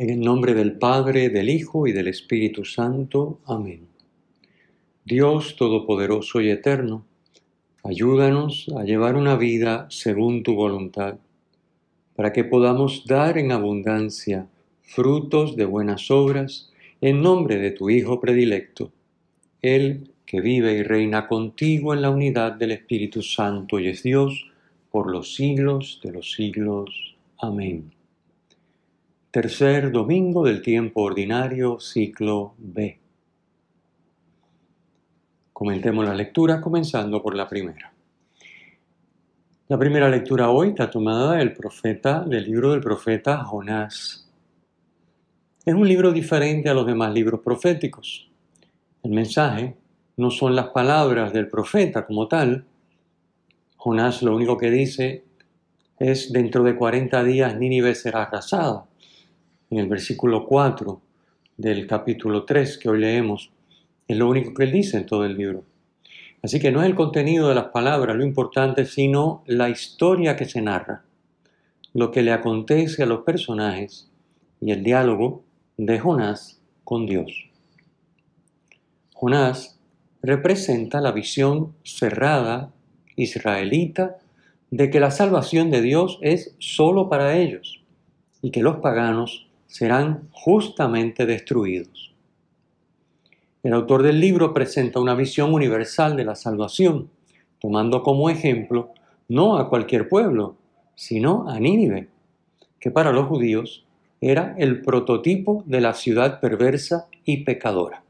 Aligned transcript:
En 0.00 0.08
el 0.08 0.20
nombre 0.22 0.54
del 0.54 0.78
Padre, 0.78 1.28
del 1.28 1.50
Hijo 1.50 1.86
y 1.86 1.92
del 1.92 2.08
Espíritu 2.08 2.64
Santo. 2.64 3.38
Amén. 3.44 3.86
Dios 5.04 5.56
Todopoderoso 5.56 6.40
y 6.40 6.48
Eterno, 6.48 7.04
ayúdanos 7.84 8.70
a 8.78 8.84
llevar 8.84 9.14
una 9.14 9.36
vida 9.36 9.88
según 9.90 10.42
tu 10.42 10.54
voluntad, 10.54 11.18
para 12.16 12.32
que 12.32 12.44
podamos 12.44 13.04
dar 13.04 13.36
en 13.36 13.52
abundancia 13.52 14.46
frutos 14.80 15.54
de 15.54 15.66
buenas 15.66 16.10
obras 16.10 16.72
en 17.02 17.20
nombre 17.20 17.58
de 17.58 17.70
tu 17.70 17.90
Hijo 17.90 18.22
predilecto, 18.22 18.92
Él 19.60 20.12
que 20.24 20.40
vive 20.40 20.78
y 20.78 20.82
reina 20.82 21.28
contigo 21.28 21.92
en 21.92 22.00
la 22.00 22.08
unidad 22.08 22.52
del 22.52 22.70
Espíritu 22.70 23.20
Santo 23.20 23.78
y 23.78 23.88
es 23.88 24.02
Dios 24.02 24.50
por 24.90 25.12
los 25.12 25.34
siglos 25.34 26.00
de 26.02 26.12
los 26.12 26.32
siglos. 26.32 27.16
Amén. 27.36 27.99
Tercer 29.30 29.92
domingo 29.92 30.42
del 30.42 30.60
tiempo 30.60 31.02
ordinario, 31.02 31.78
ciclo 31.78 32.54
B. 32.58 32.98
Comentemos 35.52 36.04
la 36.04 36.16
lectura 36.16 36.60
comenzando 36.60 37.22
por 37.22 37.36
la 37.36 37.46
primera. 37.48 37.92
La 39.68 39.78
primera 39.78 40.08
lectura 40.08 40.50
hoy 40.50 40.70
está 40.70 40.90
tomada 40.90 41.34
del 41.36 41.52
profeta, 41.52 42.24
del 42.24 42.42
libro 42.42 42.72
del 42.72 42.80
profeta 42.80 43.44
Jonás. 43.44 44.28
Es 45.64 45.74
un 45.74 45.86
libro 45.86 46.10
diferente 46.10 46.68
a 46.68 46.74
los 46.74 46.84
demás 46.84 47.14
libros 47.14 47.38
proféticos. 47.38 48.28
El 49.04 49.12
mensaje 49.12 49.76
no 50.16 50.32
son 50.32 50.56
las 50.56 50.70
palabras 50.70 51.32
del 51.32 51.48
profeta 51.48 52.04
como 52.04 52.26
tal. 52.26 52.64
Jonás 53.76 54.24
lo 54.24 54.34
único 54.34 54.58
que 54.58 54.72
dice 54.72 55.22
es 56.00 56.32
dentro 56.32 56.64
de 56.64 56.74
40 56.74 57.22
días 57.22 57.56
Nínive 57.56 57.94
será 57.94 58.24
arrasada 58.24 58.89
en 59.70 59.78
el 59.78 59.86
versículo 59.86 60.46
4 60.46 61.00
del 61.56 61.86
capítulo 61.86 62.44
3 62.44 62.78
que 62.78 62.88
hoy 62.88 62.98
leemos. 62.98 63.50
Es 64.08 64.16
lo 64.16 64.28
único 64.28 64.52
que 64.52 64.64
él 64.64 64.72
dice 64.72 64.98
en 64.98 65.06
todo 65.06 65.24
el 65.24 65.36
libro. 65.36 65.64
Así 66.42 66.58
que 66.58 66.72
no 66.72 66.80
es 66.80 66.86
el 66.86 66.96
contenido 66.96 67.48
de 67.48 67.54
las 67.54 67.66
palabras 67.66 68.16
lo 68.16 68.24
importante, 68.24 68.84
sino 68.84 69.44
la 69.46 69.68
historia 69.68 70.36
que 70.36 70.46
se 70.46 70.60
narra, 70.60 71.04
lo 71.94 72.10
que 72.10 72.22
le 72.22 72.32
acontece 72.32 73.02
a 73.02 73.06
los 73.06 73.22
personajes 73.22 74.10
y 74.60 74.72
el 74.72 74.82
diálogo 74.82 75.44
de 75.76 75.98
Jonás 75.98 76.60
con 76.82 77.06
Dios. 77.06 77.48
Jonás 79.14 79.78
representa 80.22 81.00
la 81.00 81.12
visión 81.12 81.74
cerrada 81.84 82.72
israelita 83.16 84.16
de 84.70 84.90
que 84.90 84.98
la 84.98 85.10
salvación 85.10 85.70
de 85.70 85.82
Dios 85.82 86.18
es 86.22 86.54
solo 86.58 87.08
para 87.08 87.36
ellos 87.36 87.82
y 88.42 88.50
que 88.50 88.62
los 88.62 88.78
paganos 88.78 89.49
serán 89.70 90.28
justamente 90.32 91.26
destruidos. 91.26 92.12
El 93.62 93.72
autor 93.72 94.02
del 94.02 94.18
libro 94.18 94.52
presenta 94.52 94.98
una 94.98 95.14
visión 95.14 95.54
universal 95.54 96.16
de 96.16 96.24
la 96.24 96.34
salvación, 96.34 97.08
tomando 97.60 98.02
como 98.02 98.30
ejemplo 98.30 98.92
no 99.28 99.58
a 99.58 99.68
cualquier 99.68 100.08
pueblo, 100.08 100.56
sino 100.96 101.48
a 101.48 101.60
Nínive, 101.60 102.08
que 102.80 102.90
para 102.90 103.12
los 103.12 103.28
judíos 103.28 103.86
era 104.20 104.56
el 104.58 104.82
prototipo 104.82 105.62
de 105.66 105.80
la 105.80 105.94
ciudad 105.94 106.40
perversa 106.40 107.06
y 107.24 107.44
pecadora. 107.44 108.02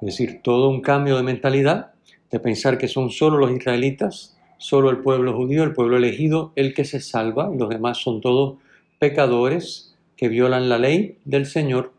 Es 0.00 0.06
decir, 0.06 0.40
todo 0.42 0.70
un 0.70 0.80
cambio 0.80 1.18
de 1.18 1.24
mentalidad, 1.24 1.92
de 2.30 2.40
pensar 2.40 2.78
que 2.78 2.88
son 2.88 3.10
solo 3.10 3.36
los 3.36 3.50
israelitas, 3.50 4.38
solo 4.56 4.88
el 4.88 4.98
pueblo 4.98 5.36
judío, 5.36 5.62
el 5.62 5.74
pueblo 5.74 5.98
elegido, 5.98 6.52
el 6.56 6.72
que 6.72 6.86
se 6.86 7.00
salva, 7.00 7.50
y 7.54 7.58
los 7.58 7.68
demás 7.68 7.98
son 7.98 8.22
todos 8.22 8.56
pecadores 8.98 9.87
que 10.18 10.28
violan 10.28 10.68
la 10.68 10.78
ley 10.78 11.16
del 11.24 11.46
Señor 11.46 11.94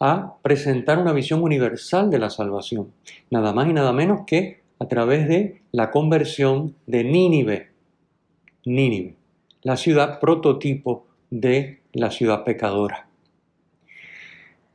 a 0.00 0.36
presentar 0.42 0.98
una 0.98 1.12
visión 1.12 1.42
universal 1.42 2.10
de 2.10 2.18
la 2.18 2.30
salvación, 2.30 2.90
nada 3.30 3.52
más 3.52 3.68
y 3.68 3.74
nada 3.74 3.92
menos 3.92 4.22
que 4.26 4.62
a 4.78 4.88
través 4.88 5.28
de 5.28 5.60
la 5.70 5.90
conversión 5.90 6.74
de 6.86 7.04
Nínive, 7.04 7.68
Nínive, 8.64 9.14
la 9.62 9.76
ciudad 9.76 10.18
prototipo 10.20 11.06
de 11.28 11.82
la 11.92 12.10
ciudad 12.10 12.44
pecadora. 12.44 13.06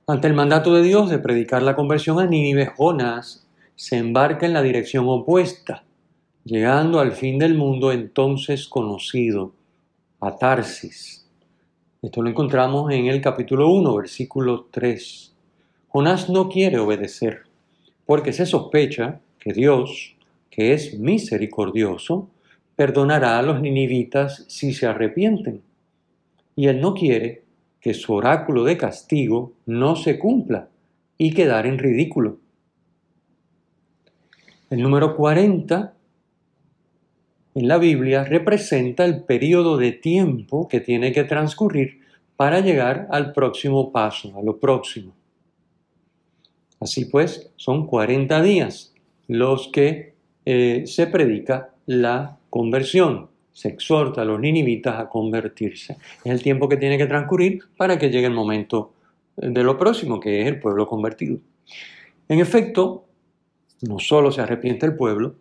Ante 0.06 0.28
el 0.28 0.36
mandato 0.36 0.76
de 0.76 0.84
Dios 0.84 1.10
de 1.10 1.18
predicar 1.18 1.64
la 1.64 1.76
conversión 1.76 2.20
a 2.20 2.28
Nínive, 2.28 2.68
Jonás 2.68 3.48
se 3.76 3.98
embarca 3.98 4.46
en 4.46 4.54
la 4.54 4.62
dirección 4.62 5.06
opuesta, 5.10 5.84
llegando 6.44 7.00
al 7.00 7.14
fin 7.14 7.40
del 7.40 7.56
mundo 7.56 7.92
entonces 7.92 8.68
conocido, 8.68 9.54
a 10.20 10.38
Tarsis, 10.38 11.25
esto 12.06 12.22
lo 12.22 12.30
encontramos 12.30 12.94
en 12.94 13.08
el 13.08 13.20
capítulo 13.20 13.68
1, 13.72 13.96
versículo 13.96 14.68
3. 14.70 15.34
Jonás 15.88 16.30
no 16.30 16.50
quiere 16.50 16.78
obedecer 16.78 17.46
porque 18.06 18.32
se 18.32 18.46
sospecha 18.46 19.22
que 19.40 19.54
Dios, 19.54 20.16
que 20.52 20.74
es 20.74 21.00
misericordioso, 21.00 22.30
perdonará 22.76 23.40
a 23.40 23.42
los 23.42 23.60
ninivitas 23.60 24.46
si 24.48 24.72
se 24.72 24.86
arrepienten. 24.86 25.64
Y 26.56 26.68
él 26.68 26.80
no 26.80 26.94
quiere 26.94 27.42
que 27.82 27.96
su 27.96 28.14
oráculo 28.14 28.64
de 28.66 28.78
castigo 28.78 29.54
no 29.66 29.96
se 29.96 30.20
cumpla 30.20 30.70
y 31.18 31.34
quedar 31.34 31.66
en 31.66 31.80
ridículo. 31.80 32.38
El 34.70 34.84
número 34.84 35.16
40 35.16 35.95
en 37.56 37.70
la 37.70 37.78
Biblia 37.78 38.26
representa 38.26 39.06
el 39.06 39.24
periodo 39.24 39.78
de 39.78 39.94
tiempo 39.94 40.68
que 40.68 40.82
tiene 40.82 41.14
que 41.14 41.24
transcurrir 41.24 42.02
para 42.36 42.60
llegar 42.60 43.08
al 43.12 43.32
próximo 43.32 43.94
paso, 43.94 44.38
a 44.38 44.44
lo 44.44 44.60
próximo. 44.60 45.16
Así 46.82 47.06
pues, 47.06 47.52
son 47.56 47.88
40 47.88 48.42
días 48.42 48.94
los 49.28 49.70
que 49.70 50.16
eh, 50.46 50.84
se 50.86 51.08
predica 51.08 51.74
la 51.86 52.38
conversión, 52.50 53.30
se 53.54 53.70
exhorta 53.70 54.22
a 54.22 54.26
los 54.26 54.40
ninivitas 54.40 55.00
a 55.00 55.08
convertirse. 55.08 55.98
Es 56.26 56.32
el 56.32 56.44
tiempo 56.44 56.68
que 56.68 56.76
tiene 56.76 56.98
que 56.98 57.08
transcurrir 57.08 57.64
para 57.78 57.98
que 57.98 58.10
llegue 58.10 58.28
el 58.28 58.34
momento 58.34 58.94
de 59.38 59.64
lo 59.64 59.78
próximo, 59.78 60.20
que 60.20 60.42
es 60.42 60.48
el 60.48 60.60
pueblo 60.60 60.88
convertido. 60.88 61.40
En 62.28 62.40
efecto, 62.40 63.06
no 63.82 64.00
solo 64.00 64.32
se 64.32 64.42
arrepiente 64.42 64.86
el 64.86 64.96
pueblo, 64.96 65.36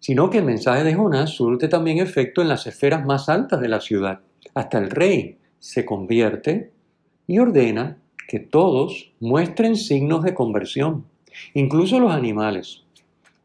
sino 0.00 0.30
que 0.30 0.38
el 0.38 0.44
mensaje 0.44 0.84
de 0.84 0.94
Jonás 0.94 1.30
surte 1.30 1.68
también 1.68 1.98
efecto 1.98 2.42
en 2.42 2.48
las 2.48 2.66
esferas 2.66 3.04
más 3.04 3.28
altas 3.28 3.60
de 3.60 3.68
la 3.68 3.80
ciudad. 3.80 4.20
Hasta 4.54 4.78
el 4.78 4.90
rey 4.90 5.38
se 5.58 5.84
convierte 5.84 6.72
y 7.26 7.38
ordena 7.38 7.98
que 8.28 8.38
todos 8.40 9.12
muestren 9.20 9.76
signos 9.76 10.22
de 10.22 10.34
conversión, 10.34 11.04
incluso 11.54 11.98
los 11.98 12.12
animales. 12.12 12.84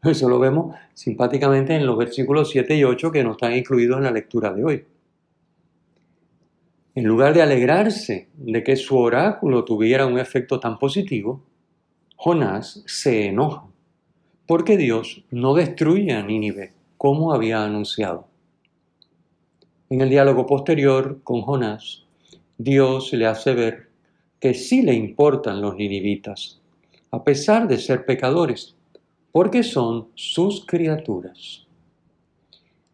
Eso 0.02 0.28
lo 0.28 0.38
vemos 0.38 0.76
simpáticamente 0.92 1.74
en 1.74 1.86
los 1.86 1.96
versículos 1.96 2.50
7 2.50 2.76
y 2.76 2.84
8 2.84 3.10
que 3.10 3.24
no 3.24 3.32
están 3.32 3.54
incluidos 3.54 3.98
en 3.98 4.04
la 4.04 4.10
lectura 4.10 4.52
de 4.52 4.64
hoy. 4.64 4.84
En 6.94 7.04
lugar 7.04 7.34
de 7.34 7.42
alegrarse 7.42 8.28
de 8.34 8.62
que 8.62 8.76
su 8.76 8.96
oráculo 8.96 9.64
tuviera 9.64 10.06
un 10.06 10.18
efecto 10.18 10.60
tan 10.60 10.78
positivo, 10.78 11.42
Jonás 12.16 12.84
se 12.86 13.26
enoja 13.26 13.64
porque 14.46 14.76
Dios 14.76 15.22
no 15.30 15.54
destruye 15.54 16.12
a 16.12 16.22
Nínive 16.22 16.72
como 16.98 17.32
había 17.32 17.64
anunciado. 17.64 18.26
En 19.90 20.00
el 20.00 20.10
diálogo 20.10 20.46
posterior 20.46 21.20
con 21.22 21.42
Jonás, 21.42 22.04
Dios 22.58 23.12
le 23.12 23.26
hace 23.26 23.54
ver 23.54 23.88
que 24.40 24.54
sí 24.54 24.82
le 24.82 24.94
importan 24.94 25.60
los 25.60 25.76
ninivitas, 25.76 26.60
a 27.10 27.22
pesar 27.24 27.68
de 27.68 27.78
ser 27.78 28.04
pecadores, 28.04 28.74
porque 29.32 29.62
son 29.62 30.08
sus 30.14 30.64
criaturas. 30.66 31.66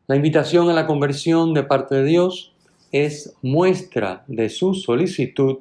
La 0.07 0.17
invitación 0.17 0.69
a 0.71 0.73
la 0.73 0.87
conversión 0.87 1.55
de 1.55 1.63
parte 1.63 1.97
de 1.97 2.05
Dios 2.05 2.53
es 2.93 3.35
muestra 3.43 4.25
de 4.27 4.49
su 4.49 4.75
solicitud 4.75 5.59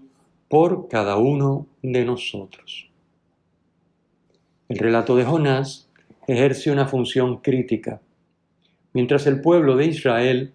por 0.48 0.88
cada 0.88 1.18
uno 1.18 1.68
de 1.84 2.04
nosotros. 2.06 2.89
El 4.70 4.78
relato 4.78 5.16
de 5.16 5.26
Jonás 5.26 5.90
ejerce 6.28 6.72
una 6.72 6.86
función 6.86 7.38
crítica. 7.38 8.02
Mientras 8.94 9.26
el 9.26 9.42
pueblo 9.42 9.76
de 9.76 9.88
Israel, 9.88 10.54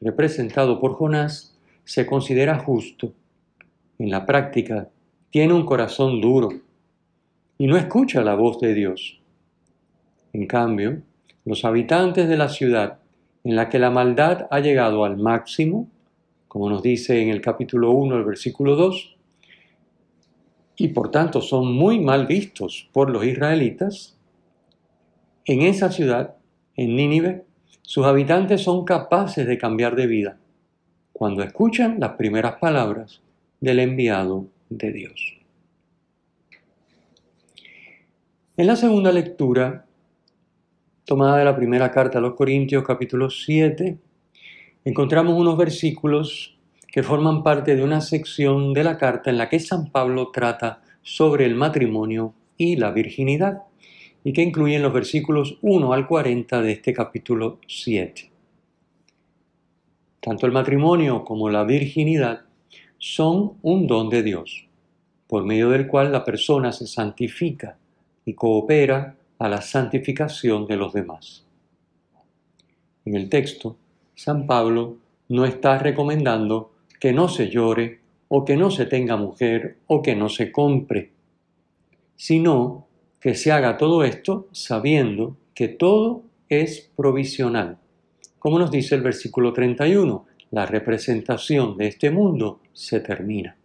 representado 0.00 0.78
por 0.78 0.94
Jonás, 0.94 1.58
se 1.84 2.06
considera 2.06 2.60
justo, 2.60 3.12
en 3.98 4.10
la 4.10 4.26
práctica 4.26 4.90
tiene 5.30 5.54
un 5.54 5.66
corazón 5.66 6.20
duro 6.20 6.50
y 7.58 7.66
no 7.66 7.76
escucha 7.76 8.22
la 8.22 8.36
voz 8.36 8.60
de 8.60 8.74
Dios. 8.74 9.20
En 10.32 10.46
cambio, 10.46 11.02
los 11.44 11.64
habitantes 11.64 12.28
de 12.28 12.36
la 12.36 12.48
ciudad 12.48 13.00
en 13.42 13.56
la 13.56 13.68
que 13.68 13.80
la 13.80 13.90
maldad 13.90 14.46
ha 14.52 14.60
llegado 14.60 15.04
al 15.04 15.16
máximo, 15.16 15.88
como 16.46 16.70
nos 16.70 16.80
dice 16.80 17.20
en 17.20 17.30
el 17.30 17.40
capítulo 17.40 17.90
1, 17.90 18.18
el 18.18 18.24
versículo 18.24 18.76
2, 18.76 19.17
y 20.78 20.88
por 20.88 21.10
tanto 21.10 21.42
son 21.42 21.74
muy 21.74 21.98
mal 21.98 22.26
vistos 22.26 22.88
por 22.92 23.10
los 23.10 23.24
israelitas, 23.24 24.16
en 25.44 25.62
esa 25.62 25.90
ciudad, 25.90 26.36
en 26.76 26.94
Nínive, 26.94 27.44
sus 27.82 28.06
habitantes 28.06 28.62
son 28.62 28.84
capaces 28.84 29.46
de 29.46 29.58
cambiar 29.58 29.96
de 29.96 30.06
vida 30.06 30.38
cuando 31.12 31.42
escuchan 31.42 31.98
las 31.98 32.12
primeras 32.12 32.56
palabras 32.56 33.20
del 33.60 33.80
enviado 33.80 34.46
de 34.68 34.92
Dios. 34.92 35.38
En 38.56 38.66
la 38.68 38.76
segunda 38.76 39.10
lectura, 39.10 39.84
tomada 41.04 41.38
de 41.38 41.44
la 41.44 41.56
primera 41.56 41.90
carta 41.90 42.18
a 42.18 42.20
los 42.20 42.34
Corintios 42.34 42.84
capítulo 42.84 43.30
7, 43.30 43.98
encontramos 44.84 45.36
unos 45.36 45.56
versículos 45.56 46.57
que 46.90 47.02
forman 47.02 47.42
parte 47.42 47.76
de 47.76 47.84
una 47.84 48.00
sección 48.00 48.72
de 48.72 48.82
la 48.82 48.96
carta 48.96 49.30
en 49.30 49.38
la 49.38 49.48
que 49.48 49.60
San 49.60 49.90
Pablo 49.90 50.30
trata 50.32 50.82
sobre 51.02 51.44
el 51.44 51.54
matrimonio 51.54 52.34
y 52.56 52.76
la 52.76 52.90
virginidad 52.90 53.62
y 54.24 54.32
que 54.32 54.42
incluyen 54.42 54.82
los 54.82 54.92
versículos 54.92 55.58
1 55.62 55.92
al 55.92 56.06
40 56.06 56.60
de 56.62 56.72
este 56.72 56.92
capítulo 56.92 57.60
7. 57.66 58.30
Tanto 60.20 60.46
el 60.46 60.52
matrimonio 60.52 61.24
como 61.24 61.48
la 61.48 61.64
virginidad 61.64 62.42
son 62.98 63.54
un 63.62 63.86
don 63.86 64.08
de 64.08 64.22
Dios, 64.22 64.66
por 65.28 65.44
medio 65.44 65.70
del 65.70 65.86
cual 65.86 66.10
la 66.10 66.24
persona 66.24 66.72
se 66.72 66.86
santifica 66.86 67.78
y 68.24 68.34
coopera 68.34 69.16
a 69.38 69.48
la 69.48 69.62
santificación 69.62 70.66
de 70.66 70.76
los 70.76 70.92
demás. 70.92 71.46
En 73.04 73.14
el 73.14 73.28
texto, 73.28 73.76
San 74.14 74.46
Pablo 74.46 74.96
no 75.28 75.44
está 75.44 75.78
recomendando 75.78 76.72
que 76.98 77.12
no 77.12 77.28
se 77.28 77.48
llore 77.48 78.00
o 78.28 78.44
que 78.44 78.56
no 78.56 78.70
se 78.70 78.86
tenga 78.86 79.16
mujer 79.16 79.78
o 79.86 80.02
que 80.02 80.14
no 80.14 80.28
se 80.28 80.52
compre, 80.52 81.12
sino 82.16 82.86
que 83.20 83.34
se 83.34 83.52
haga 83.52 83.76
todo 83.76 84.04
esto 84.04 84.48
sabiendo 84.52 85.36
que 85.54 85.68
todo 85.68 86.22
es 86.48 86.90
provisional. 86.96 87.78
Como 88.38 88.58
nos 88.58 88.70
dice 88.70 88.94
el 88.94 89.02
versículo 89.02 89.52
31, 89.52 90.26
la 90.50 90.66
representación 90.66 91.76
de 91.76 91.88
este 91.88 92.10
mundo 92.10 92.60
se 92.72 93.00
termina. 93.00 93.56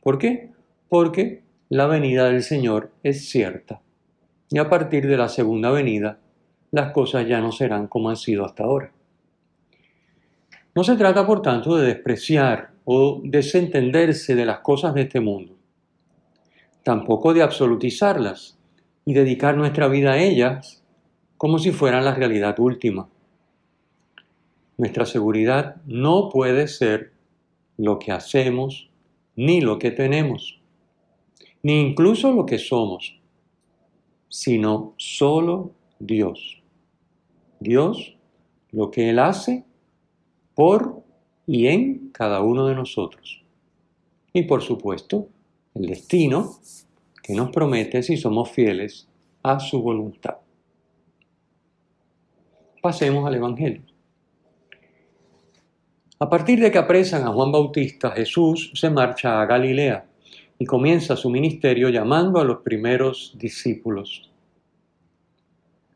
¿Por 0.00 0.18
qué? 0.18 0.50
Porque 0.88 1.42
la 1.68 1.86
venida 1.86 2.28
del 2.28 2.42
Señor 2.42 2.90
es 3.02 3.28
cierta. 3.28 3.80
Y 4.50 4.58
a 4.58 4.68
partir 4.68 5.06
de 5.06 5.16
la 5.16 5.28
segunda 5.28 5.70
venida, 5.70 6.18
las 6.72 6.92
cosas 6.92 7.28
ya 7.28 7.40
no 7.40 7.52
serán 7.52 7.86
como 7.86 8.10
han 8.10 8.16
sido 8.16 8.44
hasta 8.44 8.64
ahora. 8.64 8.92
No 10.74 10.84
se 10.84 10.96
trata, 10.96 11.26
por 11.26 11.42
tanto, 11.42 11.76
de 11.76 11.86
despreciar 11.86 12.70
o 12.84 13.20
desentenderse 13.24 14.34
de 14.34 14.46
las 14.46 14.60
cosas 14.60 14.94
de 14.94 15.02
este 15.02 15.20
mundo 15.20 15.60
tampoco 16.82 17.34
de 17.34 17.42
absolutizarlas 17.42 18.58
y 19.04 19.14
dedicar 19.14 19.56
nuestra 19.56 19.88
vida 19.88 20.12
a 20.12 20.22
ellas 20.22 20.82
como 21.36 21.58
si 21.58 21.72
fueran 21.72 22.04
la 22.04 22.14
realidad 22.14 22.58
última. 22.58 23.08
Nuestra 24.76 25.06
seguridad 25.06 25.76
no 25.86 26.28
puede 26.30 26.68
ser 26.68 27.12
lo 27.76 27.98
que 27.98 28.12
hacemos 28.12 28.90
ni 29.36 29.60
lo 29.60 29.78
que 29.78 29.90
tenemos, 29.90 30.60
ni 31.62 31.80
incluso 31.80 32.32
lo 32.32 32.46
que 32.46 32.58
somos, 32.58 33.18
sino 34.28 34.94
solo 34.96 35.72
Dios. 35.98 36.62
Dios, 37.58 38.16
lo 38.72 38.90
que 38.90 39.10
Él 39.10 39.18
hace 39.18 39.64
por 40.60 41.02
y 41.46 41.68
en 41.68 42.10
cada 42.10 42.42
uno 42.42 42.66
de 42.66 42.74
nosotros. 42.74 43.42
Y 44.34 44.42
por 44.42 44.60
supuesto, 44.60 45.26
el 45.74 45.86
destino 45.86 46.56
que 47.22 47.32
nos 47.32 47.48
promete 47.48 48.02
si 48.02 48.18
somos 48.18 48.50
fieles 48.50 49.08
a 49.42 49.58
su 49.58 49.80
voluntad. 49.80 50.36
Pasemos 52.82 53.26
al 53.26 53.36
Evangelio. 53.36 53.80
A 56.18 56.28
partir 56.28 56.60
de 56.60 56.70
que 56.70 56.76
apresan 56.76 57.26
a 57.26 57.32
Juan 57.32 57.50
Bautista, 57.50 58.10
Jesús 58.10 58.70
se 58.74 58.90
marcha 58.90 59.40
a 59.40 59.46
Galilea 59.46 60.04
y 60.58 60.66
comienza 60.66 61.16
su 61.16 61.30
ministerio 61.30 61.88
llamando 61.88 62.38
a 62.38 62.44
los 62.44 62.58
primeros 62.58 63.34
discípulos. 63.38 64.30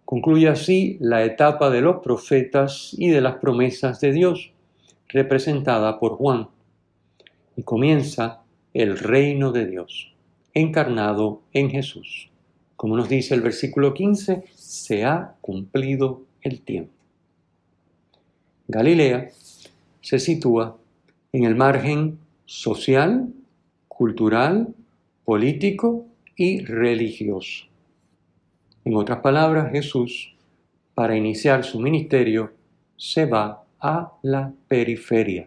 Concluye 0.06 0.48
así 0.48 0.96
la 1.00 1.22
etapa 1.22 1.68
de 1.68 1.82
los 1.82 1.96
profetas 2.02 2.94
y 2.96 3.10
de 3.10 3.20
las 3.20 3.36
promesas 3.36 4.00
de 4.00 4.12
Dios, 4.12 4.53
representada 5.08 5.98
por 5.98 6.16
Juan, 6.16 6.48
y 7.56 7.62
comienza 7.62 8.42
el 8.72 8.98
reino 8.98 9.52
de 9.52 9.66
Dios, 9.66 10.12
encarnado 10.54 11.42
en 11.52 11.70
Jesús. 11.70 12.30
Como 12.76 12.96
nos 12.96 13.08
dice 13.08 13.34
el 13.34 13.40
versículo 13.40 13.94
15, 13.94 14.44
se 14.54 15.04
ha 15.04 15.36
cumplido 15.40 16.22
el 16.42 16.60
tiempo. 16.60 16.92
Galilea 18.66 19.30
se 20.00 20.18
sitúa 20.18 20.76
en 21.32 21.44
el 21.44 21.54
margen 21.54 22.18
social, 22.46 23.32
cultural, 23.88 24.74
político 25.24 26.06
y 26.36 26.64
religioso. 26.64 27.66
En 28.84 28.96
otras 28.96 29.20
palabras, 29.20 29.72
Jesús, 29.72 30.34
para 30.94 31.16
iniciar 31.16 31.64
su 31.64 31.80
ministerio, 31.80 32.52
se 32.96 33.26
va 33.26 33.63
a 33.84 34.16
la 34.22 34.50
periferia. 34.66 35.46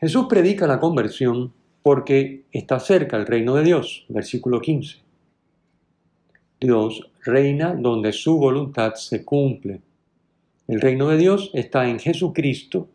Jesús 0.00 0.26
predica 0.28 0.68
la 0.68 0.78
conversión 0.78 1.52
porque 1.82 2.44
está 2.52 2.78
cerca 2.78 3.16
el 3.16 3.26
reino 3.26 3.56
de 3.56 3.64
Dios, 3.64 4.06
versículo 4.08 4.60
15. 4.60 4.98
Dios 6.60 7.10
reina 7.24 7.74
donde 7.74 8.12
su 8.12 8.38
voluntad 8.38 8.94
se 8.94 9.24
cumple. 9.24 9.80
El 10.68 10.80
reino 10.80 11.08
de 11.08 11.16
Dios 11.16 11.50
está 11.52 11.88
en 11.88 11.98
Jesucristo 11.98 12.88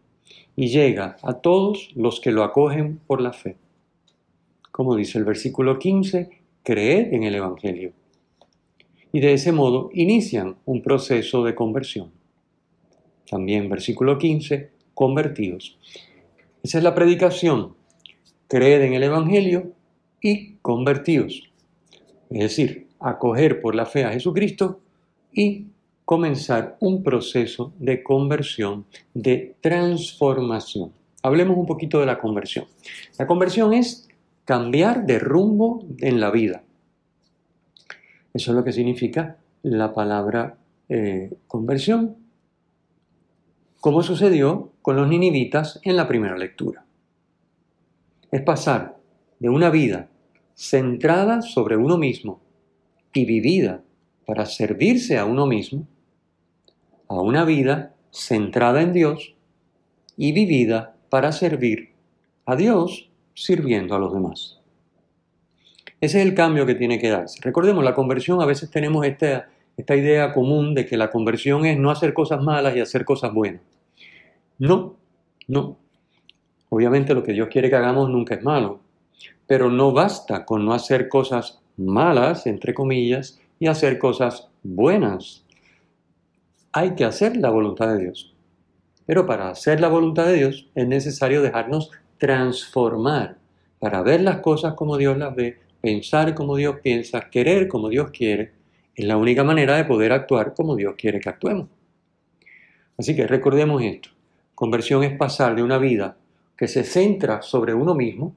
y 0.55 0.69
llega 0.69 1.17
a 1.24 1.33
todos 1.33 1.91
los 1.95 2.22
que 2.22 2.31
lo 2.31 2.41
acogen 2.43 3.01
por 3.05 3.19
la 3.19 3.33
fe. 3.33 3.57
Como 4.72 4.95
dice 4.95 5.17
el 5.17 5.25
versículo 5.25 5.77
15, 5.77 6.29
creed 6.63 7.13
en 7.13 7.24
el 7.24 7.36
Evangelio. 7.36 7.91
Y 9.12 9.19
de 9.19 9.33
ese 9.33 9.51
modo 9.51 9.89
inician 9.91 10.55
un 10.63 10.81
proceso 10.81 11.43
de 11.43 11.53
conversión. 11.53 12.23
También 13.34 13.68
versículo 13.68 14.20
15, 14.20 14.70
convertidos. 14.94 15.75
Esa 16.62 16.78
es 16.78 16.84
la 16.84 16.94
predicación. 16.94 17.74
Creed 18.48 18.84
en 18.84 18.94
el 18.94 19.02
Evangelio 19.02 19.72
y 20.22 20.58
convertidos. 20.58 21.42
Es 22.30 22.40
decir, 22.40 22.90
acoger 23.00 23.60
por 23.60 23.74
la 23.74 23.88
fe 23.88 24.04
a 24.04 24.12
Jesucristo 24.12 24.82
y 25.34 25.66
comenzar 26.06 26.78
un 26.80 27.02
proceso 27.02 27.74
de 27.80 28.04
conversión, 28.04 28.86
de 29.16 29.56
transformación. 29.62 30.92
Hablemos 31.24 31.58
un 31.58 31.66
poquito 31.66 32.00
de 32.00 32.06
la 32.06 32.20
conversión. 32.20 32.68
La 33.18 33.25
conversión 33.25 33.74
es 33.74 34.08
cambiar 34.46 35.08
de 35.08 35.18
rumbo 35.18 35.84
en 35.98 36.20
la 36.20 36.30
vida. 36.30 36.62
Eso 38.32 38.52
es 38.52 38.56
lo 38.56 38.63
que 38.63 38.74
significa 38.74 39.38
la 39.63 39.92
palabra 39.92 40.56
eh, 40.88 41.34
conversión 41.48 42.22
como 43.84 44.02
sucedió 44.02 44.72
con 44.82 44.96
los 44.96 45.10
ninivitas 45.10 45.82
en 45.84 45.98
la 45.98 46.08
primera 46.08 46.38
lectura. 46.38 46.86
Es 48.32 48.42
pasar 48.42 48.96
de 49.40 49.50
una 49.50 49.70
vida 49.70 50.08
centrada 50.56 51.42
sobre 51.42 51.75
uno 51.75 51.98
mismo 51.98 52.40
y 53.12 53.25
vivida 53.25 53.84
para 54.25 54.46
servirse 54.46 55.18
a 55.18 55.25
uno 55.25 55.48
mismo, 55.48 55.86
a 57.10 57.20
una 57.20 57.44
vida 57.44 57.94
centrada 58.10 58.82
en 58.82 58.94
Dios 58.94 59.36
y 60.16 60.32
vivida 60.32 60.96
para 61.10 61.34
servir 61.34 61.92
a 62.46 62.56
Dios 62.56 63.10
sirviendo 63.34 63.96
a 63.96 64.00
los 64.00 64.13
demás. 64.13 64.62
Ese 66.00 66.22
es 66.22 66.25
el 66.25 66.36
cambio 66.36 66.66
que 66.66 66.75
tiene 66.75 67.00
que 67.00 67.10
darse. 67.10 67.42
Recordemos, 67.42 67.84
la 67.84 67.94
conversión 67.94 68.42
a 68.42 68.46
veces 68.46 68.72
tenemos 68.72 69.06
esta, 69.06 69.50
esta 69.75 69.94
idea 69.98 70.32
común 70.32 70.74
de 70.74 70.86
que 70.86 70.96
la 70.96 71.12
conversión 71.12 71.66
es 71.66 71.78
no 71.78 71.92
hacer 71.92 72.13
cosas 72.13 72.42
malas 72.42 72.78
y 72.78 72.80
hacer 72.80 73.04
cosas 73.04 73.34
buenas. 73.34 73.73
No, 74.60 74.98
no. 75.48 75.77
Obviamente 76.69 77.13
lo 77.13 77.24
que 77.24 77.33
Dios 77.33 77.50
quiere 77.50 77.69
que 77.69 77.75
hagamos 77.75 78.10
nunca 78.10 78.36
es 78.36 78.43
malo, 78.43 78.79
pero 79.45 79.69
no 79.69 79.91
basta 79.91 80.45
con 80.45 80.65
no 80.65 80.74
hacer 80.74 81.10
cosas 81.10 81.62
malas, 81.77 82.48
entre 82.48 82.74
comillas, 82.74 83.39
y 83.60 83.67
hacer 83.67 84.00
cosas 84.00 84.50
buenas. 84.63 85.45
Hay 86.72 86.95
que 86.95 87.05
hacer 87.05 87.38
la 87.38 87.50
voluntad 87.50 87.93
de 87.93 88.00
Dios. 88.00 88.33
Pero 89.05 89.25
para 89.25 89.50
hacer 89.50 89.79
la 89.79 89.89
voluntad 89.89 90.25
de 90.25 90.36
Dios 90.36 90.69
es 90.74 90.88
necesario 90.88 91.41
dejarnos 91.41 91.91
transformar 92.17 93.38
para 93.79 94.01
ver 94.01 94.22
las 94.22 94.39
cosas 94.39 94.75
como 94.75 94.98
Dios 94.98 95.17
las 95.17 95.36
ve, 95.36 95.60
pensar 95.81 96.33
como 96.33 96.55
Dios 96.55 96.77
piensa, 96.81 97.29
querer 97.29 97.67
como 97.67 97.89
Dios 97.89 98.12
quiere, 98.12 98.53
es 98.95 99.05
la 99.05 99.17
única 99.17 99.43
manera 99.43 99.75
de 99.75 99.86
poder 99.86 100.13
actuar 100.13 100.53
como 100.53 100.75
Dios 100.75 100.95
quiere 100.98 101.19
que 101.19 101.29
actuemos. 101.29 101.67
Así 102.98 103.15
que 103.15 103.27
recordemos 103.27 103.81
esto. 103.81 104.10
Conversión 104.63 105.03
es 105.03 105.17
pasar 105.17 105.58
de 105.58 105.62
una 105.62 105.77
vida 105.77 106.15
que 106.55 106.70
se 106.70 106.86
centra 106.86 107.41
sobre 107.41 107.74
uno 107.74 107.96
mismo 107.96 108.34